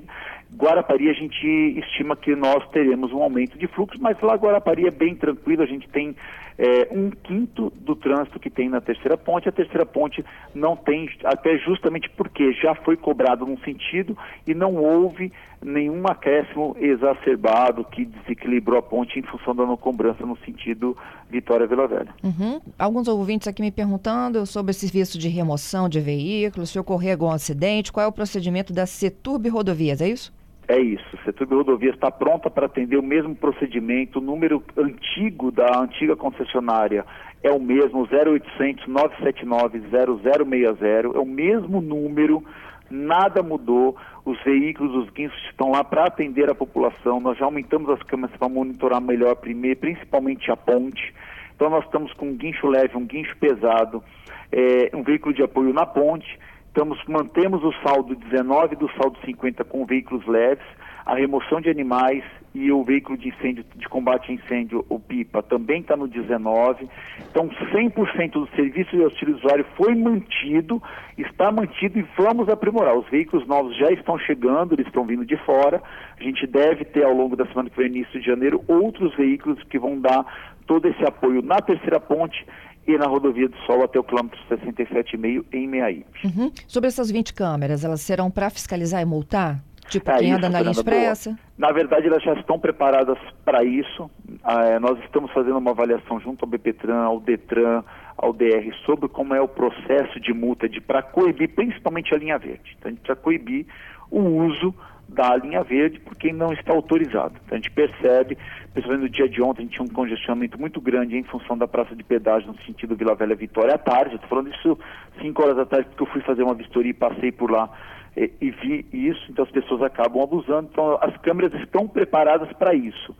Guarapari 0.55 1.09
a 1.09 1.13
gente 1.13 1.45
estima 1.77 2.15
que 2.15 2.35
nós 2.35 2.65
teremos 2.69 3.11
um 3.11 3.21
aumento 3.21 3.57
de 3.57 3.67
fluxo, 3.67 4.01
mas 4.01 4.19
lá 4.21 4.35
Guarapari 4.35 4.87
é 4.87 4.91
bem 4.91 5.13
tranquilo, 5.13 5.61
a 5.61 5.65
gente 5.65 5.87
tem 5.89 6.15
é, 6.57 6.87
um 6.91 7.09
quinto 7.09 7.71
do 7.75 7.95
trânsito 7.95 8.39
que 8.39 8.49
tem 8.49 8.69
na 8.69 8.81
terceira 8.81 9.17
ponte. 9.17 9.49
A 9.49 9.51
terceira 9.51 9.85
ponte 9.85 10.23
não 10.53 10.75
tem, 10.75 11.09
até 11.23 11.57
justamente 11.57 12.09
porque 12.11 12.53
já 12.53 12.73
foi 12.75 12.95
cobrado 12.95 13.45
num 13.45 13.57
sentido 13.59 14.17
e 14.47 14.53
não 14.53 14.75
houve 14.75 15.31
nenhum 15.61 16.05
acréscimo 16.05 16.75
exacerbado 16.79 17.83
que 17.83 18.05
desequilibrou 18.05 18.77
a 18.77 18.83
ponte 18.83 19.19
em 19.19 19.23
função 19.23 19.55
da 19.55 19.65
não 19.65 19.75
cobrança 19.75 20.25
no 20.25 20.37
sentido 20.37 20.95
Vitória-Vila 21.29 21.87
Velha. 21.87 22.13
Uhum. 22.23 22.61
Alguns 22.77 23.07
ouvintes 23.07 23.47
aqui 23.47 23.61
me 23.61 23.71
perguntando 23.71 24.45
sobre 24.45 24.71
esse 24.71 24.87
serviço 24.87 25.17
de 25.17 25.27
remoção 25.27 25.89
de 25.89 25.99
veículos, 25.99 26.69
se 26.69 26.79
ocorrer 26.79 27.13
algum 27.13 27.31
acidente, 27.31 27.91
qual 27.91 28.05
é 28.05 28.07
o 28.07 28.11
procedimento 28.11 28.71
da 28.71 28.85
Seturb 28.85 29.49
Rodovias, 29.49 30.01
é 30.01 30.09
isso? 30.09 30.31
É 30.67 30.79
isso. 30.79 31.17
Seturb 31.23 31.53
Rodovias 31.53 31.93
está 31.93 32.09
pronta 32.09 32.49
para 32.49 32.65
atender 32.65 32.97
o 32.97 33.03
mesmo 33.03 33.35
procedimento. 33.35 34.17
O 34.19 34.21
número 34.21 34.63
antigo 34.75 35.51
da 35.51 35.79
antiga 35.79 36.15
concessionária 36.15 37.05
é 37.43 37.51
o 37.51 37.59
mesmo, 37.59 38.07
0800 38.11 38.87
979 38.87 39.81
0060. 39.89 41.17
É 41.17 41.19
o 41.19 41.25
mesmo 41.25 41.81
número, 41.81 42.43
nada 42.89 43.43
mudou. 43.43 43.95
Os 44.25 44.41
veículos, 44.43 45.05
os 45.05 45.09
guinchos 45.11 45.39
estão 45.51 45.69
lá 45.69 45.83
para 45.83 46.05
atender 46.05 46.49
a 46.49 46.55
população. 46.55 47.19
Nós 47.19 47.37
já 47.37 47.45
aumentamos 47.45 47.87
as 47.91 48.01
câmeras 48.01 48.35
para 48.35 48.49
monitorar 48.49 48.99
melhor, 48.99 49.35
primeiro, 49.35 49.79
principalmente 49.79 50.49
a 50.49 50.57
ponte. 50.57 51.13
Então 51.55 51.69
nós 51.69 51.85
estamos 51.85 52.11
com 52.13 52.29
um 52.29 52.35
guincho 52.35 52.67
leve, 52.67 52.97
um 52.97 53.05
guincho 53.05 53.37
pesado, 53.37 54.03
é, 54.51 54.89
um 54.95 55.03
veículo 55.03 55.33
de 55.33 55.43
apoio 55.43 55.71
na 55.71 55.85
ponte 55.85 56.27
estamos, 56.75 56.99
mantemos 57.07 57.63
o 57.63 57.71
saldo 57.87 58.15
19 58.15 58.75
do 58.75 58.91
saldo 59.01 59.17
50 59.23 59.63
com 59.63 59.85
veículos 59.85 60.27
leves, 60.27 60.65
a 61.05 61.15
remoção 61.15 61.61
de 61.61 61.69
animais 61.69 62.21
e 62.53 62.69
o 62.69 62.83
veículo 62.83 63.17
de 63.17 63.29
incêndio, 63.29 63.63
de 63.75 63.87
combate 63.87 64.29
a 64.29 64.33
incêndio, 64.35 64.85
o 64.89 64.99
PIPA, 64.99 65.41
também 65.43 65.79
está 65.79 65.95
no 65.95 66.07
19. 66.07 66.89
Então, 67.29 67.47
100% 67.47 68.31
do 68.31 68.47
serviço 68.55 68.95
de 68.95 69.03
auxílio 69.03 69.35
usuário 69.35 69.65
foi 69.77 69.95
mantido, 69.95 70.81
está 71.17 71.49
mantido 71.49 71.99
e 71.99 72.05
vamos 72.17 72.49
aprimorar. 72.49 72.97
Os 72.97 73.07
veículos 73.09 73.47
novos 73.47 73.77
já 73.77 73.91
estão 73.91 74.17
chegando, 74.19 74.73
eles 74.73 74.87
estão 74.87 75.05
vindo 75.05 75.25
de 75.25 75.37
fora. 75.37 75.81
A 76.19 76.23
gente 76.23 76.45
deve 76.45 76.83
ter 76.83 77.05
ao 77.05 77.13
longo 77.13 77.37
da 77.37 77.45
semana 77.45 77.69
que 77.69 77.77
vem, 77.77 77.87
início 77.87 78.19
de 78.19 78.25
janeiro, 78.25 78.61
outros 78.67 79.15
veículos 79.15 79.61
que 79.63 79.79
vão 79.79 79.99
dar 79.99 80.25
todo 80.65 80.87
esse 80.87 81.03
apoio 81.05 81.41
na 81.41 81.61
terceira 81.61 81.99
ponte 81.99 82.45
e 82.87 82.97
na 82.97 83.07
rodovia 83.07 83.47
do 83.47 83.57
Sol 83.65 83.83
até 83.83 83.99
o 83.99 84.03
quilômetro 84.03 84.39
67,5 84.49 85.45
em 85.51 85.67
Meaípe. 85.67 86.27
Uhum. 86.27 86.51
Sobre 86.67 86.87
essas 86.87 87.09
20 87.09 87.33
câmeras, 87.33 87.83
elas 87.83 88.01
serão 88.01 88.29
para 88.29 88.49
fiscalizar 88.49 89.01
e 89.01 89.05
multar? 89.05 89.59
Tipo, 89.89 90.11
é, 90.11 90.17
quem 90.17 90.33
anda 90.33 90.49
na 90.49 90.61
linha 90.61 90.71
expressa? 90.71 91.31
Boa. 91.31 91.39
Na 91.57 91.71
verdade, 91.71 92.07
elas 92.07 92.23
já 92.23 92.33
estão 92.33 92.59
preparadas 92.59 93.17
para 93.43 93.63
isso. 93.63 94.09
Ah, 94.43 94.79
nós 94.79 94.99
estamos 95.03 95.31
fazendo 95.31 95.57
uma 95.57 95.71
avaliação 95.71 96.19
junto 96.19 96.43
ao 96.43 96.49
BPTran, 96.49 97.03
ao 97.03 97.19
DETRAN, 97.19 97.83
ao 98.17 98.33
DR, 98.33 98.73
sobre 98.85 99.07
como 99.07 99.33
é 99.35 99.41
o 99.41 99.47
processo 99.47 100.19
de 100.19 100.33
multa 100.33 100.67
de 100.67 100.81
para 100.81 101.01
coibir, 101.01 101.53
principalmente 101.53 102.13
a 102.13 102.17
linha 102.17 102.37
verde. 102.37 102.75
Então, 102.77 102.89
a 102.89 102.91
gente 102.91 103.01
precisa 103.01 103.15
coibir 103.15 103.65
o 104.09 104.19
uso 104.19 104.73
da 105.07 105.35
linha 105.37 105.63
verde 105.63 105.99
por 105.99 106.15
quem 106.15 106.33
não 106.33 106.51
está 106.51 106.73
autorizado. 106.73 107.35
Então, 107.45 107.57
a 107.57 107.61
gente 107.61 107.71
percebe, 107.71 108.37
principalmente 108.73 109.03
no 109.03 109.09
dia 109.09 109.29
de 109.29 109.41
ontem, 109.41 109.61
a 109.61 109.65
gente 109.65 109.75
tinha 109.75 109.85
um 109.85 109.93
congestionamento 109.93 110.59
muito 110.59 110.81
grande 110.81 111.17
em 111.17 111.23
função 111.23 111.57
da 111.57 111.67
praça 111.67 111.95
de 111.95 112.03
pedágio 112.03 112.47
no 112.51 112.59
sentido 112.63 112.95
Vila 112.95 113.15
Velha 113.15 113.35
Vitória 113.35 113.75
à 113.75 113.77
tarde. 113.77 114.15
Estou 114.15 114.29
falando 114.29 114.53
isso 114.53 114.77
5 115.21 115.41
horas 115.41 115.57
da 115.57 115.65
tarde 115.65 115.87
porque 115.89 116.03
eu 116.03 116.07
fui 116.07 116.21
fazer 116.21 116.43
uma 116.43 116.53
vistoria 116.53 116.91
e 116.91 116.93
passei 116.93 117.31
por 117.31 117.51
lá 117.51 117.69
e, 118.17 118.31
e 118.41 118.51
vi 118.51 118.85
isso, 118.93 119.25
então 119.29 119.43
as 119.43 119.51
pessoas 119.51 119.81
acabam 119.81 120.23
abusando. 120.23 120.69
Então 120.71 120.97
as 121.01 121.15
câmeras 121.17 121.53
estão 121.61 121.87
preparadas 121.87 122.51
para 122.53 122.73
isso. 122.73 123.15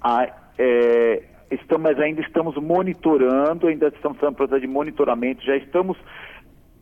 A, 0.00 0.28
é, 0.58 1.22
estamos, 1.50 1.82
mas 1.82 1.98
ainda 1.98 2.20
estamos 2.20 2.56
monitorando, 2.56 3.66
ainda 3.66 3.88
estamos 3.88 4.18
fazendo 4.18 4.36
processo 4.36 4.60
de 4.60 4.66
monitoramento, 4.66 5.44
já 5.44 5.56
estamos 5.56 5.96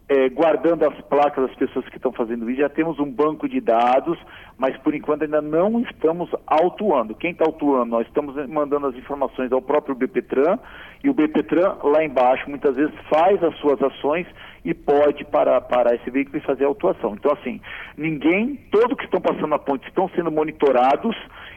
é, 0.09 0.29
guardando 0.29 0.85
as 0.85 1.01
placas 1.03 1.49
das 1.49 1.57
pessoas 1.57 1.89
que 1.89 1.97
estão 1.97 2.13
fazendo 2.13 2.49
isso. 2.51 2.61
Já 2.61 2.69
temos 2.69 2.99
um 2.99 3.11
banco 3.11 3.49
de 3.49 3.61
dados, 3.61 4.19
mas 4.59 4.77
por 4.79 4.95
enquanto 4.95 5.23
ainda 5.23 5.41
não 5.41 5.81
estamos 5.81 6.31
autuando. 6.47 7.15
Quem 7.15 7.31
está 7.31 7.45
autuando? 7.47 7.91
Nós 7.91 8.07
estamos 8.07 8.35
mandando 8.49 8.87
as 8.87 8.95
informações 8.97 9.51
ao 9.51 9.63
próprio 9.63 9.95
BPTran 9.95 10.59
e 11.03 11.09
o 11.09 11.15
BPTran 11.15 11.77
lá 11.83 12.05
embaixo 12.05 12.49
muitas 12.51 12.77
vezes 12.77 12.95
faz 13.09 13.43
as 13.43 13.57
suas 13.59 13.81
ações 13.83 14.27
e 14.65 14.75
pode 14.75 15.25
parar, 15.25 15.61
parar 15.63 15.95
esse 15.95 16.11
veículo 16.11 16.37
e 16.37 16.41
fazer 16.41 16.65
a 16.65 16.69
autuação. 16.69 17.15
Então 17.15 17.33
assim, 17.33 17.61
ninguém, 17.97 18.57
todos 18.71 18.97
que 18.99 19.05
estão 19.05 19.21
passando 19.21 19.49
na 19.49 19.59
ponte 19.59 19.89
estão 19.89 20.09
sendo 20.11 20.31
monitorados 20.31 21.17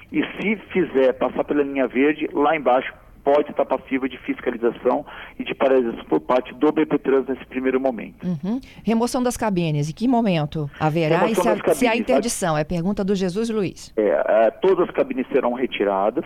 e 0.10 0.24
se 0.24 0.56
fizer 0.72 1.13
passar 1.13 1.44
pela 1.44 1.63
linha 1.63 1.88
verde, 1.88 2.30
lá 2.32 2.56
embaixo 2.56 2.94
pode 3.27 3.51
estar 3.51 3.65
passiva 3.65 4.07
de 4.07 4.17
fiscalização 4.19 5.05
e 5.38 5.43
de 5.43 5.53
paralisação 5.53 6.05
por 6.05 6.22
parte 6.22 6.53
do 6.53 6.72
BPTrans 6.72 7.27
nesse 7.27 7.46
primeiro 7.48 7.77
momento. 7.77 8.25
Uhum. 8.25 8.62
Remoção 8.86 9.22
das 9.22 9.36
cabines, 9.36 9.89
em 9.89 9.93
que 9.93 10.07
momento 10.07 10.72
haverá? 10.79 11.29
e 11.29 11.36
se, 11.36 11.41
a, 11.41 11.57
cabines, 11.57 11.77
se 11.77 11.88
há 11.88 11.98
interdição? 11.98 12.57
É 12.57 12.63
pergunta 12.63 13.03
do 13.03 13.13
Jesus 13.13 13.50
Luiz. 13.50 13.93
É, 13.98 14.46
é, 14.46 14.51
todas 14.51 14.88
as 14.88 14.96
cabines 14.96 15.27
serão 15.27 15.51
retiradas. 15.51 16.24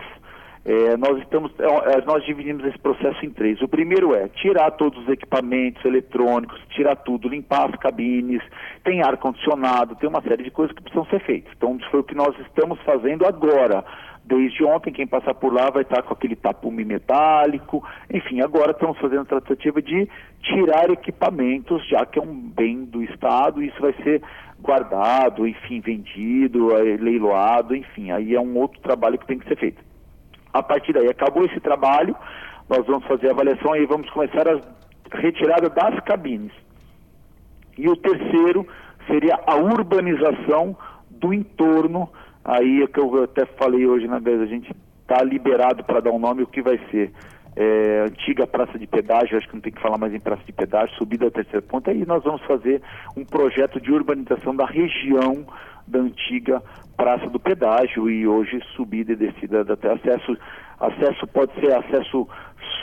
É, 0.64 0.96
nós 0.96 1.18
estamos, 1.18 1.50
é, 1.58 1.98
é, 1.98 2.04
nós 2.04 2.24
dividimos 2.24 2.64
esse 2.66 2.78
processo 2.78 3.26
em 3.26 3.30
três. 3.30 3.60
O 3.60 3.66
primeiro 3.66 4.14
é 4.14 4.28
tirar 4.28 4.70
todos 4.70 5.02
os 5.02 5.08
equipamentos 5.08 5.84
eletrônicos, 5.84 6.56
tirar 6.70 6.94
tudo, 6.94 7.28
limpar 7.28 7.68
as 7.68 7.76
cabines, 7.80 8.40
tem 8.84 9.02
ar 9.02 9.16
condicionado, 9.16 9.96
tem 9.96 10.08
uma 10.08 10.22
série 10.22 10.44
de 10.44 10.52
coisas 10.52 10.72
que 10.72 10.82
precisam 10.82 11.04
ser 11.06 11.18
feitas. 11.24 11.52
Então, 11.56 11.76
isso 11.76 11.90
foi 11.90 11.98
o 11.98 12.04
que 12.04 12.14
nós 12.14 12.32
estamos 12.46 12.78
fazendo 12.82 13.26
agora. 13.26 13.84
Desde 14.24 14.64
ontem, 14.64 14.92
quem 14.92 15.06
passar 15.06 15.34
por 15.34 15.52
lá 15.52 15.68
vai 15.70 15.82
estar 15.82 16.02
com 16.02 16.14
aquele 16.14 16.36
tapume 16.36 16.84
metálico. 16.84 17.84
Enfim, 18.08 18.40
agora 18.40 18.70
estamos 18.70 18.96
fazendo 18.98 19.22
a 19.22 19.26
tratativa 19.26 19.82
de 19.82 20.08
tirar 20.40 20.90
equipamentos, 20.90 21.86
já 21.88 22.06
que 22.06 22.18
é 22.18 22.22
um 22.22 22.34
bem 22.34 22.84
do 22.84 23.02
Estado, 23.02 23.62
e 23.62 23.68
isso 23.68 23.80
vai 23.80 23.92
ser 24.02 24.22
guardado, 24.60 25.46
enfim, 25.46 25.80
vendido, 25.80 26.68
leiloado, 26.68 27.74
enfim, 27.74 28.12
aí 28.12 28.34
é 28.34 28.40
um 28.40 28.56
outro 28.56 28.80
trabalho 28.80 29.18
que 29.18 29.26
tem 29.26 29.38
que 29.38 29.48
ser 29.48 29.58
feito. 29.58 29.82
A 30.52 30.62
partir 30.62 30.92
daí, 30.92 31.08
acabou 31.08 31.44
esse 31.44 31.58
trabalho, 31.58 32.14
nós 32.68 32.86
vamos 32.86 33.04
fazer 33.06 33.28
a 33.28 33.32
avaliação 33.32 33.74
e 33.74 33.84
vamos 33.86 34.08
começar 34.10 34.46
a 34.48 34.60
retirada 35.16 35.68
das 35.68 35.98
cabines. 36.04 36.52
E 37.76 37.88
o 37.88 37.96
terceiro 37.96 38.66
seria 39.08 39.38
a 39.46 39.56
urbanização 39.56 40.76
do 41.10 41.34
entorno, 41.34 42.08
aí 42.44 42.82
é 42.82 42.86
que 42.86 42.98
eu 42.98 43.22
até 43.22 43.46
falei 43.46 43.86
hoje 43.86 44.06
na 44.06 44.18
vez, 44.18 44.40
a 44.40 44.46
gente 44.46 44.74
está 45.00 45.22
liberado 45.22 45.84
para 45.84 46.00
dar 46.00 46.10
um 46.10 46.18
nome, 46.18 46.42
o 46.42 46.46
que 46.46 46.62
vai 46.62 46.78
ser? 46.90 47.12
É, 47.54 48.04
antiga 48.06 48.46
praça 48.46 48.78
de 48.78 48.86
pedágio, 48.86 49.36
acho 49.36 49.46
que 49.46 49.54
não 49.54 49.60
tem 49.60 49.72
que 49.72 49.82
falar 49.82 49.98
mais 49.98 50.14
em 50.14 50.20
praça 50.20 50.42
de 50.46 50.52
pedágio, 50.52 50.96
subida 50.96 51.26
à 51.26 51.30
terceira 51.30 51.60
ponta, 51.60 51.90
aí 51.90 52.06
nós 52.06 52.24
vamos 52.24 52.40
fazer 52.42 52.80
um 53.16 53.24
projeto 53.24 53.78
de 53.78 53.92
urbanização 53.92 54.56
da 54.56 54.64
região 54.64 55.44
da 55.86 55.98
antiga 55.98 56.62
Praça 56.96 57.28
do 57.28 57.40
Pedágio 57.40 58.08
e 58.08 58.26
hoje 58.26 58.60
subida 58.76 59.12
e 59.12 59.16
descida 59.16 59.60
até 59.60 59.92
acesso. 59.92 60.36
Acesso 60.78 61.26
pode 61.26 61.52
ser 61.58 61.74
acesso 61.74 62.28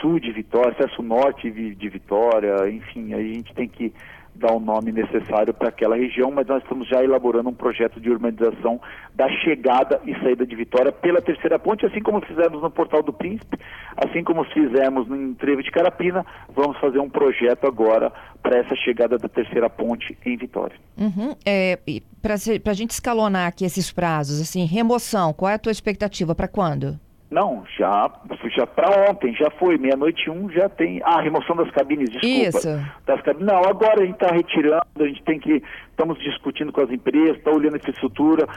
sul 0.00 0.18
de 0.20 0.32
Vitória, 0.32 0.72
acesso 0.72 1.02
norte 1.02 1.50
de 1.50 1.88
Vitória, 1.88 2.68
enfim, 2.68 3.14
a 3.14 3.22
gente 3.22 3.54
tem 3.54 3.68
que 3.68 3.92
dar 4.40 4.52
o 4.52 4.58
nome 4.58 4.90
necessário 4.90 5.52
para 5.52 5.68
aquela 5.68 5.94
região, 5.94 6.30
mas 6.30 6.46
nós 6.46 6.62
estamos 6.62 6.88
já 6.88 7.04
elaborando 7.04 7.50
um 7.50 7.54
projeto 7.54 8.00
de 8.00 8.10
urbanização 8.10 8.80
da 9.14 9.28
chegada 9.40 10.00
e 10.06 10.14
saída 10.20 10.46
de 10.46 10.56
Vitória 10.56 10.90
pela 10.90 11.20
terceira 11.20 11.58
ponte, 11.58 11.84
assim 11.84 12.00
como 12.00 12.24
fizemos 12.24 12.62
no 12.62 12.70
Portal 12.70 13.02
do 13.02 13.12
Príncipe, 13.12 13.58
assim 13.96 14.24
como 14.24 14.42
fizemos 14.44 15.06
no 15.06 15.34
Trevo 15.34 15.62
de 15.62 15.70
Carapina, 15.70 16.24
vamos 16.54 16.78
fazer 16.78 16.98
um 16.98 17.10
projeto 17.10 17.66
agora 17.66 18.10
para 18.42 18.58
essa 18.58 18.74
chegada 18.76 19.18
da 19.18 19.28
terceira 19.28 19.68
ponte 19.68 20.16
em 20.24 20.36
Vitória. 20.36 20.76
Uhum. 20.96 21.36
É, 21.44 21.78
para 22.22 22.34
a 22.72 22.74
gente 22.74 22.90
escalonar 22.90 23.46
aqui 23.46 23.64
esses 23.64 23.92
prazos, 23.92 24.40
assim, 24.40 24.64
remoção, 24.64 25.32
qual 25.34 25.50
é 25.50 25.54
a 25.54 25.58
tua 25.58 25.72
expectativa 25.72 26.34
para 26.34 26.48
quando? 26.48 26.98
Não, 27.30 27.64
já, 27.78 28.10
já 28.56 28.66
para 28.66 29.08
ontem, 29.08 29.32
já 29.36 29.48
foi, 29.52 29.78
meia-noite 29.78 30.28
um 30.28 30.50
já 30.50 30.68
tem. 30.68 31.00
Ah, 31.04 31.20
remoção 31.20 31.54
das 31.54 31.70
cabines, 31.70 32.10
desculpa. 32.10 32.58
Isso. 32.58 32.68
Das 33.06 33.22
cabines. 33.22 33.46
Não, 33.46 33.58
agora 33.64 34.02
a 34.02 34.04
gente 34.04 34.20
está 34.20 34.34
retirando, 34.34 34.82
a 34.98 35.06
gente 35.06 35.22
tem 35.22 35.38
que. 35.38 35.62
Estamos 35.90 36.18
discutindo 36.18 36.72
com 36.72 36.80
as 36.80 36.90
empresas, 36.90 37.36
está 37.36 37.52
olhando 37.52 37.74
a 37.74 37.76
infraestrutura. 37.76 38.48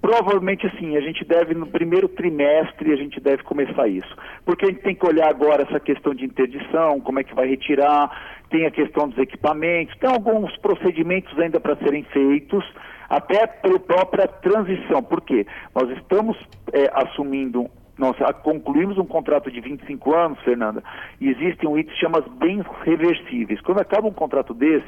Provavelmente 0.00 0.66
assim, 0.66 0.96
a 0.96 1.00
gente 1.00 1.24
deve, 1.24 1.54
no 1.54 1.66
primeiro 1.66 2.08
trimestre, 2.08 2.92
a 2.92 2.96
gente 2.96 3.20
deve 3.20 3.42
começar 3.42 3.88
isso. 3.88 4.16
Porque 4.46 4.64
a 4.64 4.68
gente 4.68 4.80
tem 4.80 4.94
que 4.94 5.04
olhar 5.04 5.28
agora 5.28 5.64
essa 5.68 5.80
questão 5.80 6.14
de 6.14 6.24
interdição, 6.24 7.00
como 7.00 7.18
é 7.18 7.24
que 7.24 7.34
vai 7.34 7.48
retirar, 7.48 8.10
tem 8.48 8.64
a 8.64 8.70
questão 8.70 9.08
dos 9.08 9.18
equipamentos, 9.18 9.94
tem 9.98 10.08
alguns 10.08 10.56
procedimentos 10.58 11.36
ainda 11.38 11.60
para 11.60 11.76
serem 11.76 12.04
feitos, 12.04 12.64
até 13.10 13.46
pela 13.46 13.78
própria 13.78 14.26
transição. 14.26 15.02
Por 15.02 15.20
quê? 15.20 15.46
Nós 15.74 15.90
estamos 15.98 16.38
é, 16.72 16.90
assumindo 16.94 17.68
nós 18.00 18.16
concluímos 18.42 18.96
um 18.98 19.04
contrato 19.04 19.50
de 19.50 19.60
25 19.60 20.14
anos, 20.14 20.40
Fernanda, 20.40 20.82
e 21.20 21.28
existe 21.28 21.66
um 21.66 21.78
item 21.78 21.92
que 21.92 22.00
chama 22.00 22.20
bens 22.20 22.64
reversíveis. 22.82 23.60
Quando 23.60 23.80
acaba 23.80 24.08
um 24.08 24.12
contrato 24.12 24.54
desse, 24.54 24.86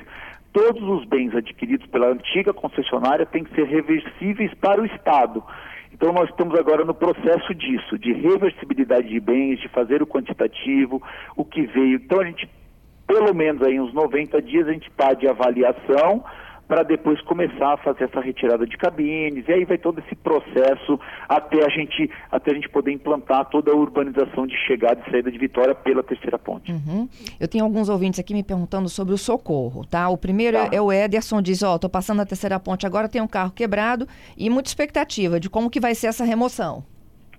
todos 0.52 0.82
os 0.82 1.04
bens 1.04 1.34
adquiridos 1.34 1.86
pela 1.88 2.08
antiga 2.08 2.52
concessionária 2.54 3.26
têm 3.26 3.44
que 3.44 3.54
ser 3.54 3.66
reversíveis 3.66 4.52
para 4.54 4.80
o 4.80 4.86
Estado. 4.86 5.44
Então 5.92 6.10
nós 6.12 6.28
estamos 6.30 6.58
agora 6.58 6.84
no 6.84 6.94
processo 6.94 7.54
disso, 7.54 7.98
de 7.98 8.14
reversibilidade 8.14 9.08
de 9.08 9.20
bens, 9.20 9.60
de 9.60 9.68
fazer 9.68 10.02
o 10.02 10.06
quantitativo, 10.06 11.02
o 11.36 11.44
que 11.44 11.62
veio. 11.66 11.96
Então 11.96 12.20
a 12.20 12.24
gente, 12.24 12.48
pelo 13.06 13.34
menos 13.34 13.62
aí 13.62 13.78
uns 13.78 13.92
90 13.92 14.40
dias, 14.40 14.66
a 14.66 14.72
gente 14.72 14.88
está 14.88 15.12
de 15.12 15.28
avaliação, 15.28 16.24
para 16.66 16.82
depois 16.82 17.20
começar 17.22 17.74
a 17.74 17.76
fazer 17.76 18.04
essa 18.04 18.20
retirada 18.20 18.66
de 18.66 18.76
cabines, 18.76 19.46
e 19.46 19.52
aí 19.52 19.64
vai 19.64 19.78
todo 19.78 19.98
esse 19.98 20.14
processo 20.14 20.98
até 21.28 21.64
a 21.64 21.68
gente, 21.68 22.10
até 22.30 22.50
a 22.50 22.54
gente 22.54 22.68
poder 22.68 22.92
implantar 22.92 23.44
toda 23.46 23.72
a 23.72 23.76
urbanização 23.76 24.46
de 24.46 24.56
chegada 24.66 25.02
e 25.06 25.10
saída 25.10 25.30
de 25.30 25.38
Vitória 25.38 25.74
pela 25.74 26.02
terceira 26.02 26.38
ponte. 26.38 26.72
Uhum. 26.72 27.08
Eu 27.38 27.48
tenho 27.48 27.64
alguns 27.64 27.88
ouvintes 27.88 28.20
aqui 28.20 28.32
me 28.32 28.42
perguntando 28.42 28.88
sobre 28.88 29.12
o 29.12 29.18
socorro, 29.18 29.84
tá? 29.84 30.08
O 30.08 30.16
primeiro 30.16 30.56
tá. 30.56 30.68
é, 30.72 30.76
é 30.76 30.80
o 30.80 30.92
Ederson, 30.92 31.42
diz, 31.42 31.62
ó, 31.62 31.74
oh, 31.74 31.78
tô 31.78 31.88
passando 31.88 32.22
a 32.22 32.26
terceira 32.26 32.58
ponte, 32.58 32.86
agora 32.86 33.08
tem 33.08 33.20
um 33.20 33.28
carro 33.28 33.50
quebrado 33.50 34.06
e 34.36 34.48
muita 34.48 34.68
expectativa 34.68 35.38
de 35.38 35.50
como 35.50 35.70
que 35.70 35.80
vai 35.80 35.94
ser 35.94 36.06
essa 36.06 36.24
remoção. 36.24 36.84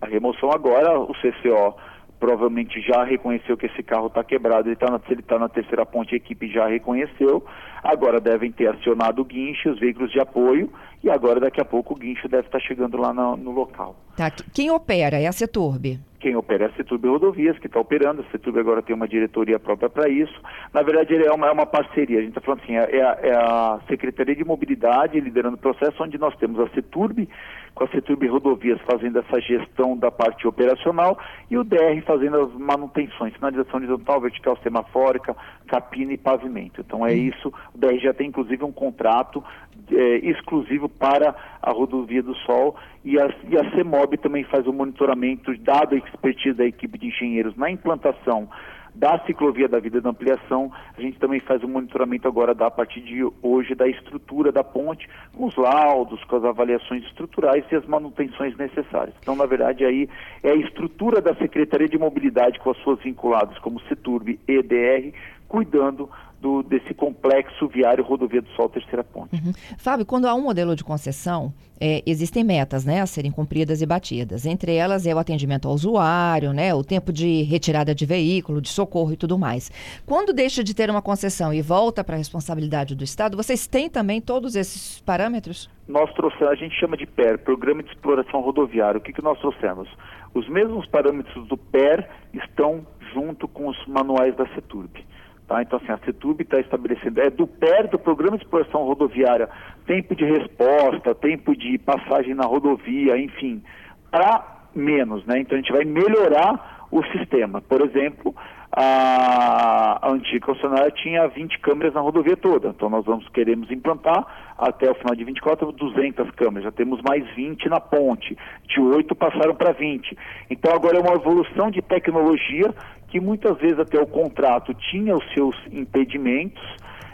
A 0.02 0.06
remoção 0.06 0.52
agora, 0.52 1.00
o 1.00 1.14
CCO 1.14 1.76
provavelmente 2.24 2.80
já 2.80 3.04
reconheceu 3.04 3.58
que 3.58 3.66
esse 3.66 3.84
carro 3.84 4.08
está 4.08 4.24
quebrado, 4.24 4.70
ele 4.70 4.78
tá 4.78 4.90
na, 4.90 4.98
se 5.00 5.12
ele 5.12 5.20
está 5.20 5.38
na 5.38 5.50
terceira 5.50 5.86
ponte, 5.86 6.14
a 6.14 6.18
equipe 6.18 6.48
já 6.48 6.68
reconheceu, 6.68 7.44
agora 7.84 8.20
devem 8.20 8.52
ter 8.52 8.68
acionado 8.68 9.22
o 9.22 9.26
guinche, 9.26 9.70
os 9.70 9.80
veículos 9.80 10.12
de 10.12 10.20
apoio, 10.20 10.72
e 11.04 11.10
agora 11.10 11.40
daqui 11.40 11.60
a 11.60 11.66
pouco 11.66 11.94
o 11.94 11.98
guincho 11.98 12.30
deve 12.30 12.48
estar 12.48 12.60
chegando 12.60 12.98
lá 12.98 13.14
no, 13.14 13.36
no 13.36 13.52
local. 13.52 13.96
Tá. 14.16 14.32
Quem 14.54 14.72
opera 14.72 15.20
é 15.20 15.28
a 15.28 15.32
Ceturb? 15.32 16.00
Quem 16.24 16.38
opera 16.38 16.64
é 16.64 16.68
a 16.70 16.74
Ceturb 16.78 17.06
Rodovias, 17.06 17.60
que 17.60 17.68
está 17.68 17.82
operando. 17.82 18.22
A 18.22 18.32
Ceturb 18.32 18.58
agora 18.58 18.82
tem 18.82 18.96
uma 18.96 19.10
diretoria 19.10 19.60
própria 19.60 19.90
para 19.90 20.08
isso. 20.08 20.34
Na 20.74 20.82
verdade, 20.82 21.14
é 21.16 21.30
uma, 21.34 21.48
é 21.48 21.52
uma 21.52 21.66
parceria. 21.66 22.20
A 22.20 22.22
gente 22.22 22.30
está 22.30 22.40
falando 22.40 22.62
assim, 22.64 22.78
é, 22.78 22.96
é, 22.96 23.02
a, 23.02 23.20
é, 23.22 23.32
a, 23.36 23.80
Secretaria 23.90 24.34
de 24.34 24.46
Mobilidade 24.46 25.20
liderando 25.20 25.56
o 25.56 25.60
processo, 25.60 26.02
onde 26.02 26.18
nós 26.18 26.34
temos 26.38 26.58
a 26.62 26.70
Ceturb, 26.70 27.28
com 27.76 27.84
a 27.84 27.88
Ceturb 27.90 28.26
Rodovias 28.26 28.80
fazendo 28.90 29.20
essa 29.20 29.42
gestão 29.42 29.98
da 29.98 30.10
parte 30.10 30.48
operacional 30.48 31.20
e 31.52 31.58
o 31.58 31.64
DR 31.66 32.02
fazendo 32.06 32.40
as 32.40 32.54
manutenções, 32.54 33.34
sinalização 33.34 33.76
horizontal, 33.76 34.22
vertical, 34.22 34.58
semafórica, 34.64 35.36
capina 35.68 36.14
e 36.14 36.18
pavimento. 36.18 36.80
Então 36.80 37.06
é 37.06 37.12
hum. 37.12 37.16
isso. 37.16 37.54
O 37.74 37.78
DR 37.78 38.00
já 38.00 38.14
tem 38.14 38.30
inclusive 38.30 38.64
um 38.64 38.72
contrato 38.72 39.44
é, 39.92 40.18
exclusivo 40.18 40.88
para 40.88 41.36
a 41.62 41.72
rodovia 41.72 42.22
do 42.24 42.36
Sol 42.38 42.76
e 43.04 43.20
a, 43.20 43.28
e 43.50 43.58
a 43.58 43.72
CEMOB 43.72 44.18
também 44.18 44.44
faz 44.44 44.66
o 44.68 44.74
monitoramento, 44.74 45.56
dado 45.60 45.96
a 45.96 45.98
expertise 45.98 46.56
da 46.56 46.66
equipe 46.66 46.98
de 46.98 47.08
engenheiros 47.08 47.56
na 47.56 47.70
implantação 47.70 48.50
da 48.96 49.20
ciclovia 49.26 49.68
da 49.68 49.80
vida 49.80 50.00
da 50.00 50.12
ampliação, 50.12 50.72
a 50.96 51.02
gente 51.02 51.18
também 51.18 51.40
faz 51.40 51.64
o 51.64 51.68
monitoramento 51.68 52.28
agora 52.28 52.54
da, 52.54 52.68
a 52.68 52.72
partir 52.72 53.02
de 53.02 53.24
hoje 53.42 53.74
da 53.74 53.88
estrutura 53.88 54.52
da 54.52 54.64
ponte, 54.64 55.10
com 55.36 55.46
os 55.46 55.56
laudos, 55.56 56.24
com 56.26 56.36
as 56.36 56.46
avaliações 56.46 57.04
estruturais 57.06 57.66
e 57.72 57.76
as 57.76 57.86
manutenções 57.86 58.56
necessárias. 58.56 59.16
Então, 59.20 59.36
na 59.36 59.46
verdade, 59.46 59.84
aí 59.84 60.08
é 60.44 60.52
a 60.52 60.56
estrutura 60.56 61.22
da 61.22 61.34
Secretaria 61.36 61.88
de 61.88 61.98
Mobilidade 61.98 62.60
com 62.60 62.70
as 62.70 62.78
suas 62.78 63.00
vinculadas, 63.00 63.58
como 63.60 63.82
CETURB 63.82 64.40
e 64.48 64.52
EDR, 64.52 65.14
cuidando 65.48 66.10
do, 66.44 66.62
desse 66.62 66.94
complexo 66.94 67.70
viário 67.70 68.04
Rodovia 68.04 68.42
do 68.42 68.50
Sol 68.50 68.68
Terceira 68.68 69.02
Ponte. 69.02 69.34
Uhum. 69.34 69.54
Fábio, 69.78 70.06
quando 70.06 70.26
há 70.26 70.36
um 70.36 70.42
modelo 70.42 70.76
de 70.76 70.84
concessão, 70.84 71.54
é, 71.80 72.04
existem 72.06 72.44
metas 72.44 72.84
né, 72.84 73.00
a 73.00 73.06
serem 73.06 73.32
cumpridas 73.32 73.82
e 73.82 73.86
batidas. 73.86 74.46
Entre 74.46 74.76
elas 74.76 75.08
é 75.08 75.16
o 75.16 75.18
atendimento 75.18 75.70
ao 75.70 75.74
usuário, 75.74 76.52
né, 76.52 76.76
o 76.76 76.84
tempo 76.84 77.14
de 77.14 77.44
retirada 77.44 77.96
de 77.96 78.06
veículo, 78.06 78.60
de 78.60 78.68
socorro 78.68 79.14
e 79.14 79.16
tudo 79.16 79.40
mais. 79.40 79.72
Quando 80.06 80.34
deixa 80.34 80.62
de 80.62 80.76
ter 80.76 80.90
uma 80.90 81.02
concessão 81.02 81.54
e 81.54 81.62
volta 81.62 82.04
para 82.04 82.16
a 82.16 82.18
responsabilidade 82.18 82.94
do 82.94 83.06
Estado, 83.06 83.38
vocês 83.38 83.66
têm 83.66 83.90
também 83.90 84.20
todos 84.20 84.58
esses 84.58 85.00
parâmetros? 85.00 85.70
Nós 85.88 86.12
trouxemos, 86.14 86.52
a 86.52 86.56
gente 86.56 86.78
chama 86.78 86.98
de 86.98 87.06
PER, 87.06 87.40
Programa 87.40 87.82
de 87.82 87.90
Exploração 87.90 88.42
Rodoviária. 88.42 88.98
O 88.98 89.02
que, 89.02 89.14
que 89.14 89.24
nós 89.24 89.40
trouxemos? 89.40 89.88
Os 90.34 90.50
mesmos 90.50 90.86
parâmetros 90.88 91.48
do 91.48 91.56
PER 91.56 92.06
estão 92.34 92.86
junto 93.14 93.48
com 93.48 93.70
os 93.70 93.88
manuais 93.88 94.36
da 94.36 94.46
CETURB. 94.48 95.06
Tá? 95.48 95.62
Então, 95.62 95.80
assim, 95.82 95.92
a 95.92 95.98
CETUB 96.06 96.42
está 96.42 96.60
estabelecendo, 96.60 97.22
é 97.22 97.30
do 97.30 97.46
PER 97.46 97.90
do 97.90 98.00
Programa 98.00 98.38
de 98.38 98.44
Exploração 98.44 98.84
Rodoviária, 98.84 99.50
tempo 99.86 100.16
de 100.16 100.24
resposta, 100.24 101.14
tempo 101.14 101.56
de 101.56 101.78
passagem 101.78 102.34
na 102.34 102.46
rodovia, 102.46 103.18
enfim, 103.18 103.62
para 104.10 104.54
menos, 104.74 105.26
né? 105.26 105.40
Então 105.40 105.58
a 105.58 105.62
gente 105.62 105.72
vai 105.72 105.84
melhorar 105.84 106.88
o 106.90 107.04
sistema. 107.06 107.62
Por 107.62 107.82
exemplo, 107.82 108.34
a, 108.72 110.00
a 110.02 110.12
antiga 110.12 110.46
concessionária 110.46 110.90
tinha 110.92 111.28
20 111.28 111.60
câmeras 111.60 111.94
na 111.94 112.02
rodovia 112.02 112.36
toda. 112.36 112.70
Então 112.70 112.90
nós 112.90 113.06
vamos 113.06 113.28
queremos 113.30 113.70
implantar 113.72 114.26
até 114.58 114.90
o 114.90 114.96
final 114.96 115.16
de 115.16 115.24
24 115.24 115.72
200 115.72 116.32
câmeras. 116.32 116.64
Já 116.64 116.72
temos 116.72 117.02
mais 117.02 117.24
20 117.36 117.70
na 117.70 117.80
ponte. 117.80 118.38
De 118.68 118.80
8 118.80 119.14
passaram 119.16 119.56
para 119.56 119.74
20. 119.74 120.18
Então 120.50 120.74
agora 120.74 120.98
é 120.98 121.02
uma 121.02 121.14
evolução 121.14 121.70
de 121.70 121.82
tecnologia 121.82 122.74
que 123.14 123.20
muitas 123.20 123.56
vezes 123.60 123.78
até 123.78 124.02
o 124.02 124.08
contrato 124.08 124.74
tinha 124.74 125.16
os 125.16 125.34
seus 125.36 125.56
impedimentos, 125.72 126.64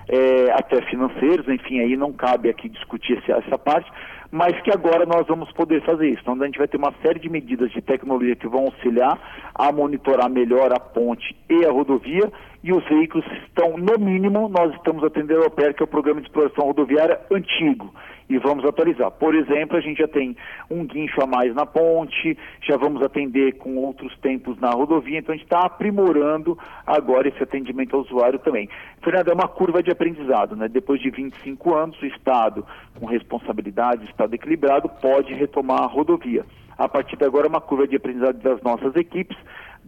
é, 0.07 0.49
até 0.53 0.81
financeiros, 0.83 1.45
enfim, 1.49 1.81
aí 1.81 1.97
não 1.97 2.13
cabe 2.13 2.49
aqui 2.49 2.69
discutir 2.69 3.17
essa, 3.17 3.33
essa 3.45 3.57
parte, 3.57 3.91
mas 4.31 4.57
que 4.61 4.71
agora 4.71 5.05
nós 5.05 5.27
vamos 5.27 5.51
poder 5.51 5.83
fazer 5.83 6.07
isso. 6.07 6.21
Então 6.21 6.41
a 6.41 6.45
gente 6.45 6.57
vai 6.57 6.69
ter 6.69 6.77
uma 6.77 6.93
série 7.01 7.19
de 7.19 7.27
medidas 7.27 7.69
de 7.71 7.81
tecnologia 7.81 8.33
que 8.33 8.47
vão 8.47 8.61
auxiliar 8.61 9.19
a 9.53 9.73
monitorar 9.73 10.29
melhor 10.29 10.71
a 10.71 10.79
ponte 10.79 11.35
e 11.49 11.65
a 11.65 11.69
rodovia, 11.69 12.31
e 12.63 12.71
os 12.71 12.87
veículos 12.87 13.25
estão, 13.43 13.75
no 13.77 13.99
mínimo, 13.99 14.47
nós 14.47 14.73
estamos 14.75 15.03
atendendo 15.03 15.43
ao 15.43 15.51
PER, 15.51 15.73
que 15.73 15.83
é 15.83 15.85
o 15.85 15.87
Programa 15.87 16.21
de 16.21 16.27
Exploração 16.27 16.63
Rodoviária 16.63 17.19
antigo 17.29 17.93
e 18.29 18.37
vamos 18.37 18.63
atualizar. 18.63 19.09
Por 19.11 19.33
exemplo, 19.33 19.75
a 19.75 19.81
gente 19.81 19.97
já 19.97 20.07
tem 20.07 20.37
um 20.69 20.85
guincho 20.85 21.21
a 21.21 21.25
mais 21.25 21.53
na 21.55 21.65
ponte, 21.65 22.37
já 22.61 22.77
vamos 22.77 23.01
atender 23.01 23.57
com 23.57 23.75
outros 23.77 24.15
tempos 24.19 24.57
na 24.59 24.69
rodovia, 24.69 25.17
então 25.17 25.33
a 25.33 25.37
gente 25.37 25.45
está 25.45 25.61
aprimorando 25.61 26.57
agora 26.85 27.27
esse 27.27 27.41
atendimento 27.41 27.95
ao 27.95 28.03
usuário 28.03 28.37
também. 28.39 28.69
Fernando, 29.03 29.29
é 29.29 29.33
uma 29.33 29.47
curva 29.47 29.81
de 29.81 29.91
aprendizado, 29.91 30.55
né? 30.55 30.67
Depois 30.67 31.01
de 31.01 31.09
25 31.09 31.73
anos, 31.73 31.99
o 32.01 32.05
Estado, 32.05 32.65
com 32.99 33.05
responsabilidade, 33.07 34.05
Estado 34.05 34.33
equilibrado, 34.35 34.87
pode 34.87 35.33
retomar 35.33 35.81
a 35.81 35.87
rodovia. 35.87 36.45
A 36.77 36.87
partir 36.87 37.17
de 37.17 37.25
agora, 37.25 37.47
é 37.47 37.49
uma 37.49 37.59
curva 37.59 37.87
de 37.87 37.95
aprendizado 37.95 38.37
das 38.37 38.61
nossas 38.61 38.95
equipes, 38.95 39.37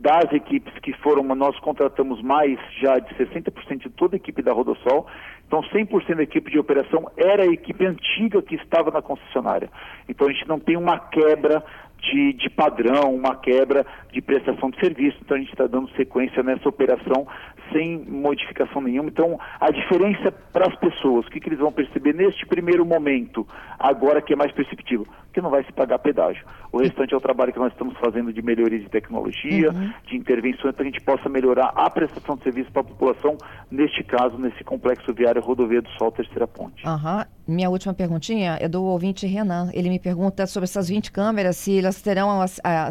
das 0.02 0.34
equipes 0.34 0.74
que 0.80 0.94
foram, 0.94 1.24
nós 1.36 1.58
contratamos 1.60 2.22
mais 2.24 2.60
já 2.82 2.98
de 2.98 3.14
60% 3.14 3.84
de 3.84 3.90
toda 3.92 4.16
a 4.16 4.18
equipe 4.18 4.42
da 4.42 4.52
Rodossol, 4.52 5.06
então 5.46 5.62
100% 5.62 6.16
da 6.16 6.24
equipe 6.24 6.50
de 6.50 6.58
operação 6.58 7.12
era 7.16 7.44
a 7.44 7.46
equipe 7.46 7.86
antiga 7.86 8.42
que 8.42 8.56
estava 8.56 8.90
na 8.90 9.02
concessionária. 9.02 9.70
Então 10.10 10.28
a 10.28 10.32
gente 10.32 10.48
não 10.48 10.60
tem 10.60 10.76
uma 10.76 10.98
quebra 10.98 11.64
de, 12.00 12.34
de, 12.34 12.50
padrão, 12.50 13.14
uma 13.14 13.36
quebra 13.36 13.86
de 14.12 14.22
prestação 14.22 14.72
de 14.72 14.80
serviço. 14.80 15.18
Então 15.22 15.38
a 15.38 15.40
gente 15.40 15.52
está 15.52 15.68
dando 15.68 15.88
sequência 15.92 16.42
nessa 16.42 16.68
operação 16.68 17.28
sem 17.72 18.00
modificação 18.00 18.82
nenhuma. 18.82 19.10
Então 19.10 19.40
a 19.60 19.72
diferença 19.72 20.32
para 20.32 20.68
as 20.68 20.76
pessoas, 20.76 21.26
o 21.26 21.30
que, 21.30 21.40
que, 21.40 21.50
eles 21.50 21.60
vão 21.60 21.72
perceber 21.72 22.14
neste 22.14 22.46
primeiro 22.46 22.86
momento, 22.86 23.48
agora 23.80 24.22
que 24.22 24.34
é 24.34 24.36
mais 24.36 24.52
perceptível, 24.52 25.08
que 25.34 25.42
não 25.42 25.50
vai 25.50 25.64
se 25.64 25.72
pagar 25.72 26.00
pedágio. 26.00 26.46
O 26.72 26.80
restante 26.80 27.14
é 27.14 27.18
o 27.18 27.22
trabalho 27.22 27.54
que 27.54 27.60
nós 27.60 27.72
estamos 27.72 27.98
fazendo 27.98 28.34
de 28.34 28.42
melhoria 28.42 28.80
de 28.80 28.90
tecnologia, 28.90 29.72
uhum. 29.72 29.94
de 30.06 30.18
intervenções 30.18 30.76
para 30.76 30.84
que 30.84 30.90
a 30.90 30.92
gente 30.92 31.02
possa 31.02 31.30
melhorar 31.30 31.72
a 31.76 31.90
prestação 31.90 32.36
de 32.36 32.44
serviço 32.44 32.72
para 32.72 32.82
a 32.82 32.86
população, 32.86 33.38
neste 33.70 34.04
caso, 34.04 34.38
nesse 34.38 34.64
complexo 34.64 35.14
viário 35.14 35.42
rodovia 35.42 35.82
do 35.82 35.90
Sol 35.92 36.12
Terceira 36.12 36.48
Ponte. 36.48 36.86
Uhum. 36.88 37.24
Minha 37.48 37.70
última 37.70 37.94
perguntinha 37.94 38.58
é 38.60 38.68
do 38.68 38.84
ouvinte 38.84 39.26
Renan. 39.26 39.70
Ele 39.74 39.90
me 39.90 40.00
pergunta 40.00 40.46
sobre 40.48 40.66
essas 40.66 40.90
20 40.90 41.12
câmeras, 41.12 41.58
se 41.58 41.80
elas 41.80 42.02
terão, 42.02 42.40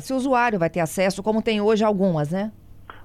se 0.01 0.13
o 0.13 0.17
usuário 0.17 0.59
vai 0.59 0.69
ter 0.69 0.81
acesso, 0.81 1.23
como 1.23 1.43
tem 1.43 1.61
hoje 1.61 1.85
algumas, 1.85 2.31
né? 2.31 2.53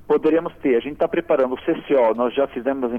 Poderíamos 0.07 0.53
ter. 0.57 0.75
A 0.75 0.79
gente 0.79 0.93
está 0.93 1.07
preparando 1.07 1.53
o 1.53 1.57
CCO, 1.57 2.13
nós 2.15 2.33
já 2.33 2.47
fizemos, 2.47 2.91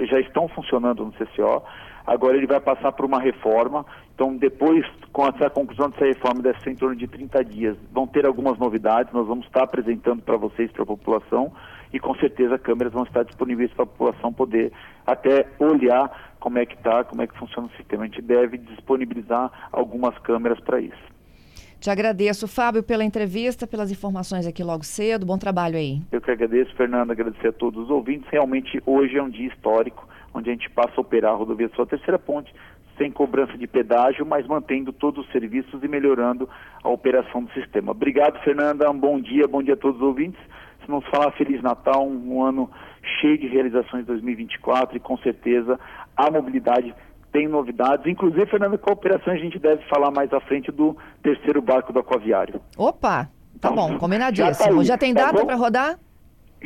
já 0.00 0.20
estão 0.20 0.46
funcionando 0.48 1.04
no 1.04 1.12
CCO. 1.12 1.62
Agora 2.06 2.36
ele 2.36 2.46
vai 2.46 2.60
passar 2.60 2.92
por 2.92 3.06
uma 3.06 3.20
reforma. 3.20 3.86
Então, 4.14 4.36
depois, 4.36 4.84
com 5.12 5.26
essa 5.26 5.48
conclusão 5.48 5.88
dessa 5.88 6.04
reforma, 6.04 6.42
deve 6.42 6.60
ser 6.60 6.70
em 6.70 6.76
torno 6.76 6.96
de 6.96 7.06
30 7.06 7.44
dias. 7.44 7.76
Vão 7.92 8.06
ter 8.06 8.26
algumas 8.26 8.58
novidades, 8.58 9.12
nós 9.12 9.26
vamos 9.26 9.46
estar 9.46 9.62
apresentando 9.62 10.22
para 10.22 10.36
vocês, 10.36 10.70
para 10.70 10.82
a 10.82 10.86
população, 10.86 11.52
e 11.92 11.98
com 11.98 12.14
certeza 12.16 12.58
câmeras 12.58 12.92
vão 12.92 13.04
estar 13.04 13.22
disponíveis 13.24 13.72
para 13.72 13.84
a 13.84 13.86
população 13.86 14.32
poder 14.32 14.72
até 15.06 15.46
olhar 15.58 16.34
como 16.38 16.58
é 16.58 16.66
que 16.66 16.74
está, 16.74 17.04
como 17.04 17.22
é 17.22 17.26
que 17.26 17.38
funciona 17.38 17.68
o 17.68 17.76
sistema. 17.76 18.02
A 18.02 18.06
gente 18.06 18.22
deve 18.22 18.58
disponibilizar 18.58 19.50
algumas 19.72 20.16
câmeras 20.18 20.60
para 20.60 20.80
isso. 20.80 21.19
Te 21.80 21.88
agradeço, 21.88 22.46
Fábio, 22.46 22.82
pela 22.82 23.02
entrevista, 23.02 23.66
pelas 23.66 23.90
informações 23.90 24.46
aqui 24.46 24.62
logo 24.62 24.84
cedo. 24.84 25.24
Bom 25.24 25.38
trabalho 25.38 25.78
aí. 25.78 26.02
Eu 26.12 26.20
que 26.20 26.30
agradeço, 26.30 26.74
Fernando, 26.76 27.10
agradecer 27.10 27.48
a 27.48 27.52
todos 27.52 27.84
os 27.84 27.88
ouvintes. 27.88 28.28
Realmente, 28.30 28.82
hoje 28.84 29.16
é 29.16 29.22
um 29.22 29.30
dia 29.30 29.48
histórico, 29.48 30.06
onde 30.34 30.50
a 30.50 30.52
gente 30.52 30.68
passa 30.68 30.92
a 30.98 31.00
operar 31.00 31.32
a 31.32 31.36
rodovia 31.36 31.70
Sua 31.74 31.86
Terceira 31.86 32.18
Ponte, 32.18 32.54
sem 32.98 33.10
cobrança 33.10 33.56
de 33.56 33.66
pedágio, 33.66 34.26
mas 34.26 34.46
mantendo 34.46 34.92
todos 34.92 35.24
os 35.24 35.32
serviços 35.32 35.82
e 35.82 35.88
melhorando 35.88 36.46
a 36.84 36.90
operação 36.90 37.44
do 37.44 37.52
sistema. 37.52 37.92
Obrigado, 37.92 38.38
Fernanda. 38.44 38.90
Um 38.90 38.98
bom 38.98 39.18
dia, 39.18 39.48
bom 39.48 39.62
dia 39.62 39.72
a 39.72 39.78
todos 39.78 40.02
os 40.02 40.06
ouvintes. 40.06 40.38
Se 40.84 40.90
não 40.90 41.00
falar 41.00 41.30
Feliz 41.32 41.62
Natal, 41.62 42.06
um, 42.06 42.42
ano 42.42 42.70
cheio 43.22 43.38
de 43.38 43.46
realizações 43.46 44.02
em 44.02 44.06
2024 44.06 44.98
e 44.98 45.00
com 45.00 45.16
certeza 45.16 45.80
a 46.14 46.30
mobilidade 46.30 46.94
tem 47.32 47.48
novidades. 47.48 48.06
Inclusive, 48.06 48.46
Fernando, 48.46 48.78
com 48.78 48.90
a 48.90 48.92
operação 48.92 49.32
a 49.32 49.36
gente 49.36 49.58
deve 49.58 49.82
falar 49.88 50.10
mais 50.10 50.32
à 50.32 50.40
frente 50.40 50.70
do 50.70 50.96
terceiro 51.22 51.62
barco 51.62 51.92
do 51.92 51.98
aquaviário. 51.98 52.60
Opa! 52.76 53.28
Tá 53.60 53.70
então, 53.70 53.74
bom, 53.74 53.98
combinadíssimo. 53.98 54.54
Já, 54.54 54.76
tá 54.76 54.82
já 54.84 54.98
tem 54.98 55.14
tá 55.14 55.26
data 55.26 55.44
para 55.44 55.54
rodar? 55.54 55.98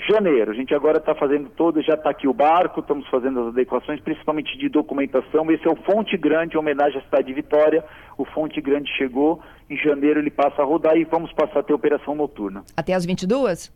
Janeiro. 0.08 0.50
A 0.50 0.54
gente 0.54 0.74
agora 0.74 0.98
está 0.98 1.14
fazendo 1.14 1.48
todo, 1.50 1.80
já 1.80 1.94
está 1.94 2.10
aqui 2.10 2.26
o 2.26 2.34
barco, 2.34 2.80
estamos 2.80 3.06
fazendo 3.08 3.40
as 3.40 3.46
adequações, 3.48 4.00
principalmente 4.00 4.56
de 4.58 4.68
documentação. 4.68 5.50
Esse 5.50 5.66
é 5.66 5.70
o 5.70 5.76
Fonte 5.76 6.16
Grande, 6.16 6.58
homenagem 6.58 6.98
à 6.98 7.04
cidade 7.04 7.28
de 7.28 7.32
Vitória. 7.32 7.84
O 8.18 8.24
Fonte 8.24 8.60
Grande 8.60 8.90
chegou, 8.96 9.40
em 9.70 9.76
janeiro 9.76 10.18
ele 10.18 10.30
passa 10.30 10.62
a 10.62 10.64
rodar 10.64 10.96
e 10.96 11.04
vamos 11.04 11.32
passar 11.32 11.60
a 11.60 11.62
ter 11.62 11.72
operação 11.72 12.14
noturna. 12.14 12.64
Até 12.76 12.92
as 12.92 13.04
22? 13.04 13.72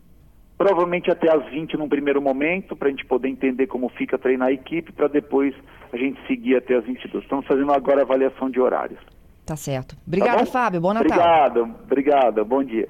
Provavelmente 0.59 1.11
até 1.11 1.33
às 1.33 1.49
20 1.49 1.77
num 1.77 1.89
primeiro 1.89 2.21
momento, 2.21 2.75
para 2.75 2.89
a 2.89 2.91
gente 2.91 3.07
poder 3.07 3.29
entender 3.29 3.69
como 3.69 3.89
fica 3.91 4.19
treinar 4.19 4.49
a 4.49 4.53
equipe, 4.53 4.93
para 4.93 5.07
depois 5.07 5.55
a 5.93 5.97
gente 5.97 6.21
seguir 6.27 6.57
até 6.57 6.75
as 6.75 6.85
22. 6.85 7.23
Estamos 7.23 7.47
fazendo 7.47 7.73
agora 7.73 8.01
a 8.01 8.03
avaliação 8.03 8.51
de 8.51 8.61
horários. 8.61 8.99
Tá 9.47 9.57
certo. 9.57 9.97
Obrigada, 10.07 10.41
tá 10.41 10.47
Fábio. 10.47 10.81
Bom 10.81 10.93
Natal. 10.93 11.07
Obrigado, 11.07 11.75
obrigado. 11.85 12.45
Bom 12.45 12.63
dia. 12.63 12.89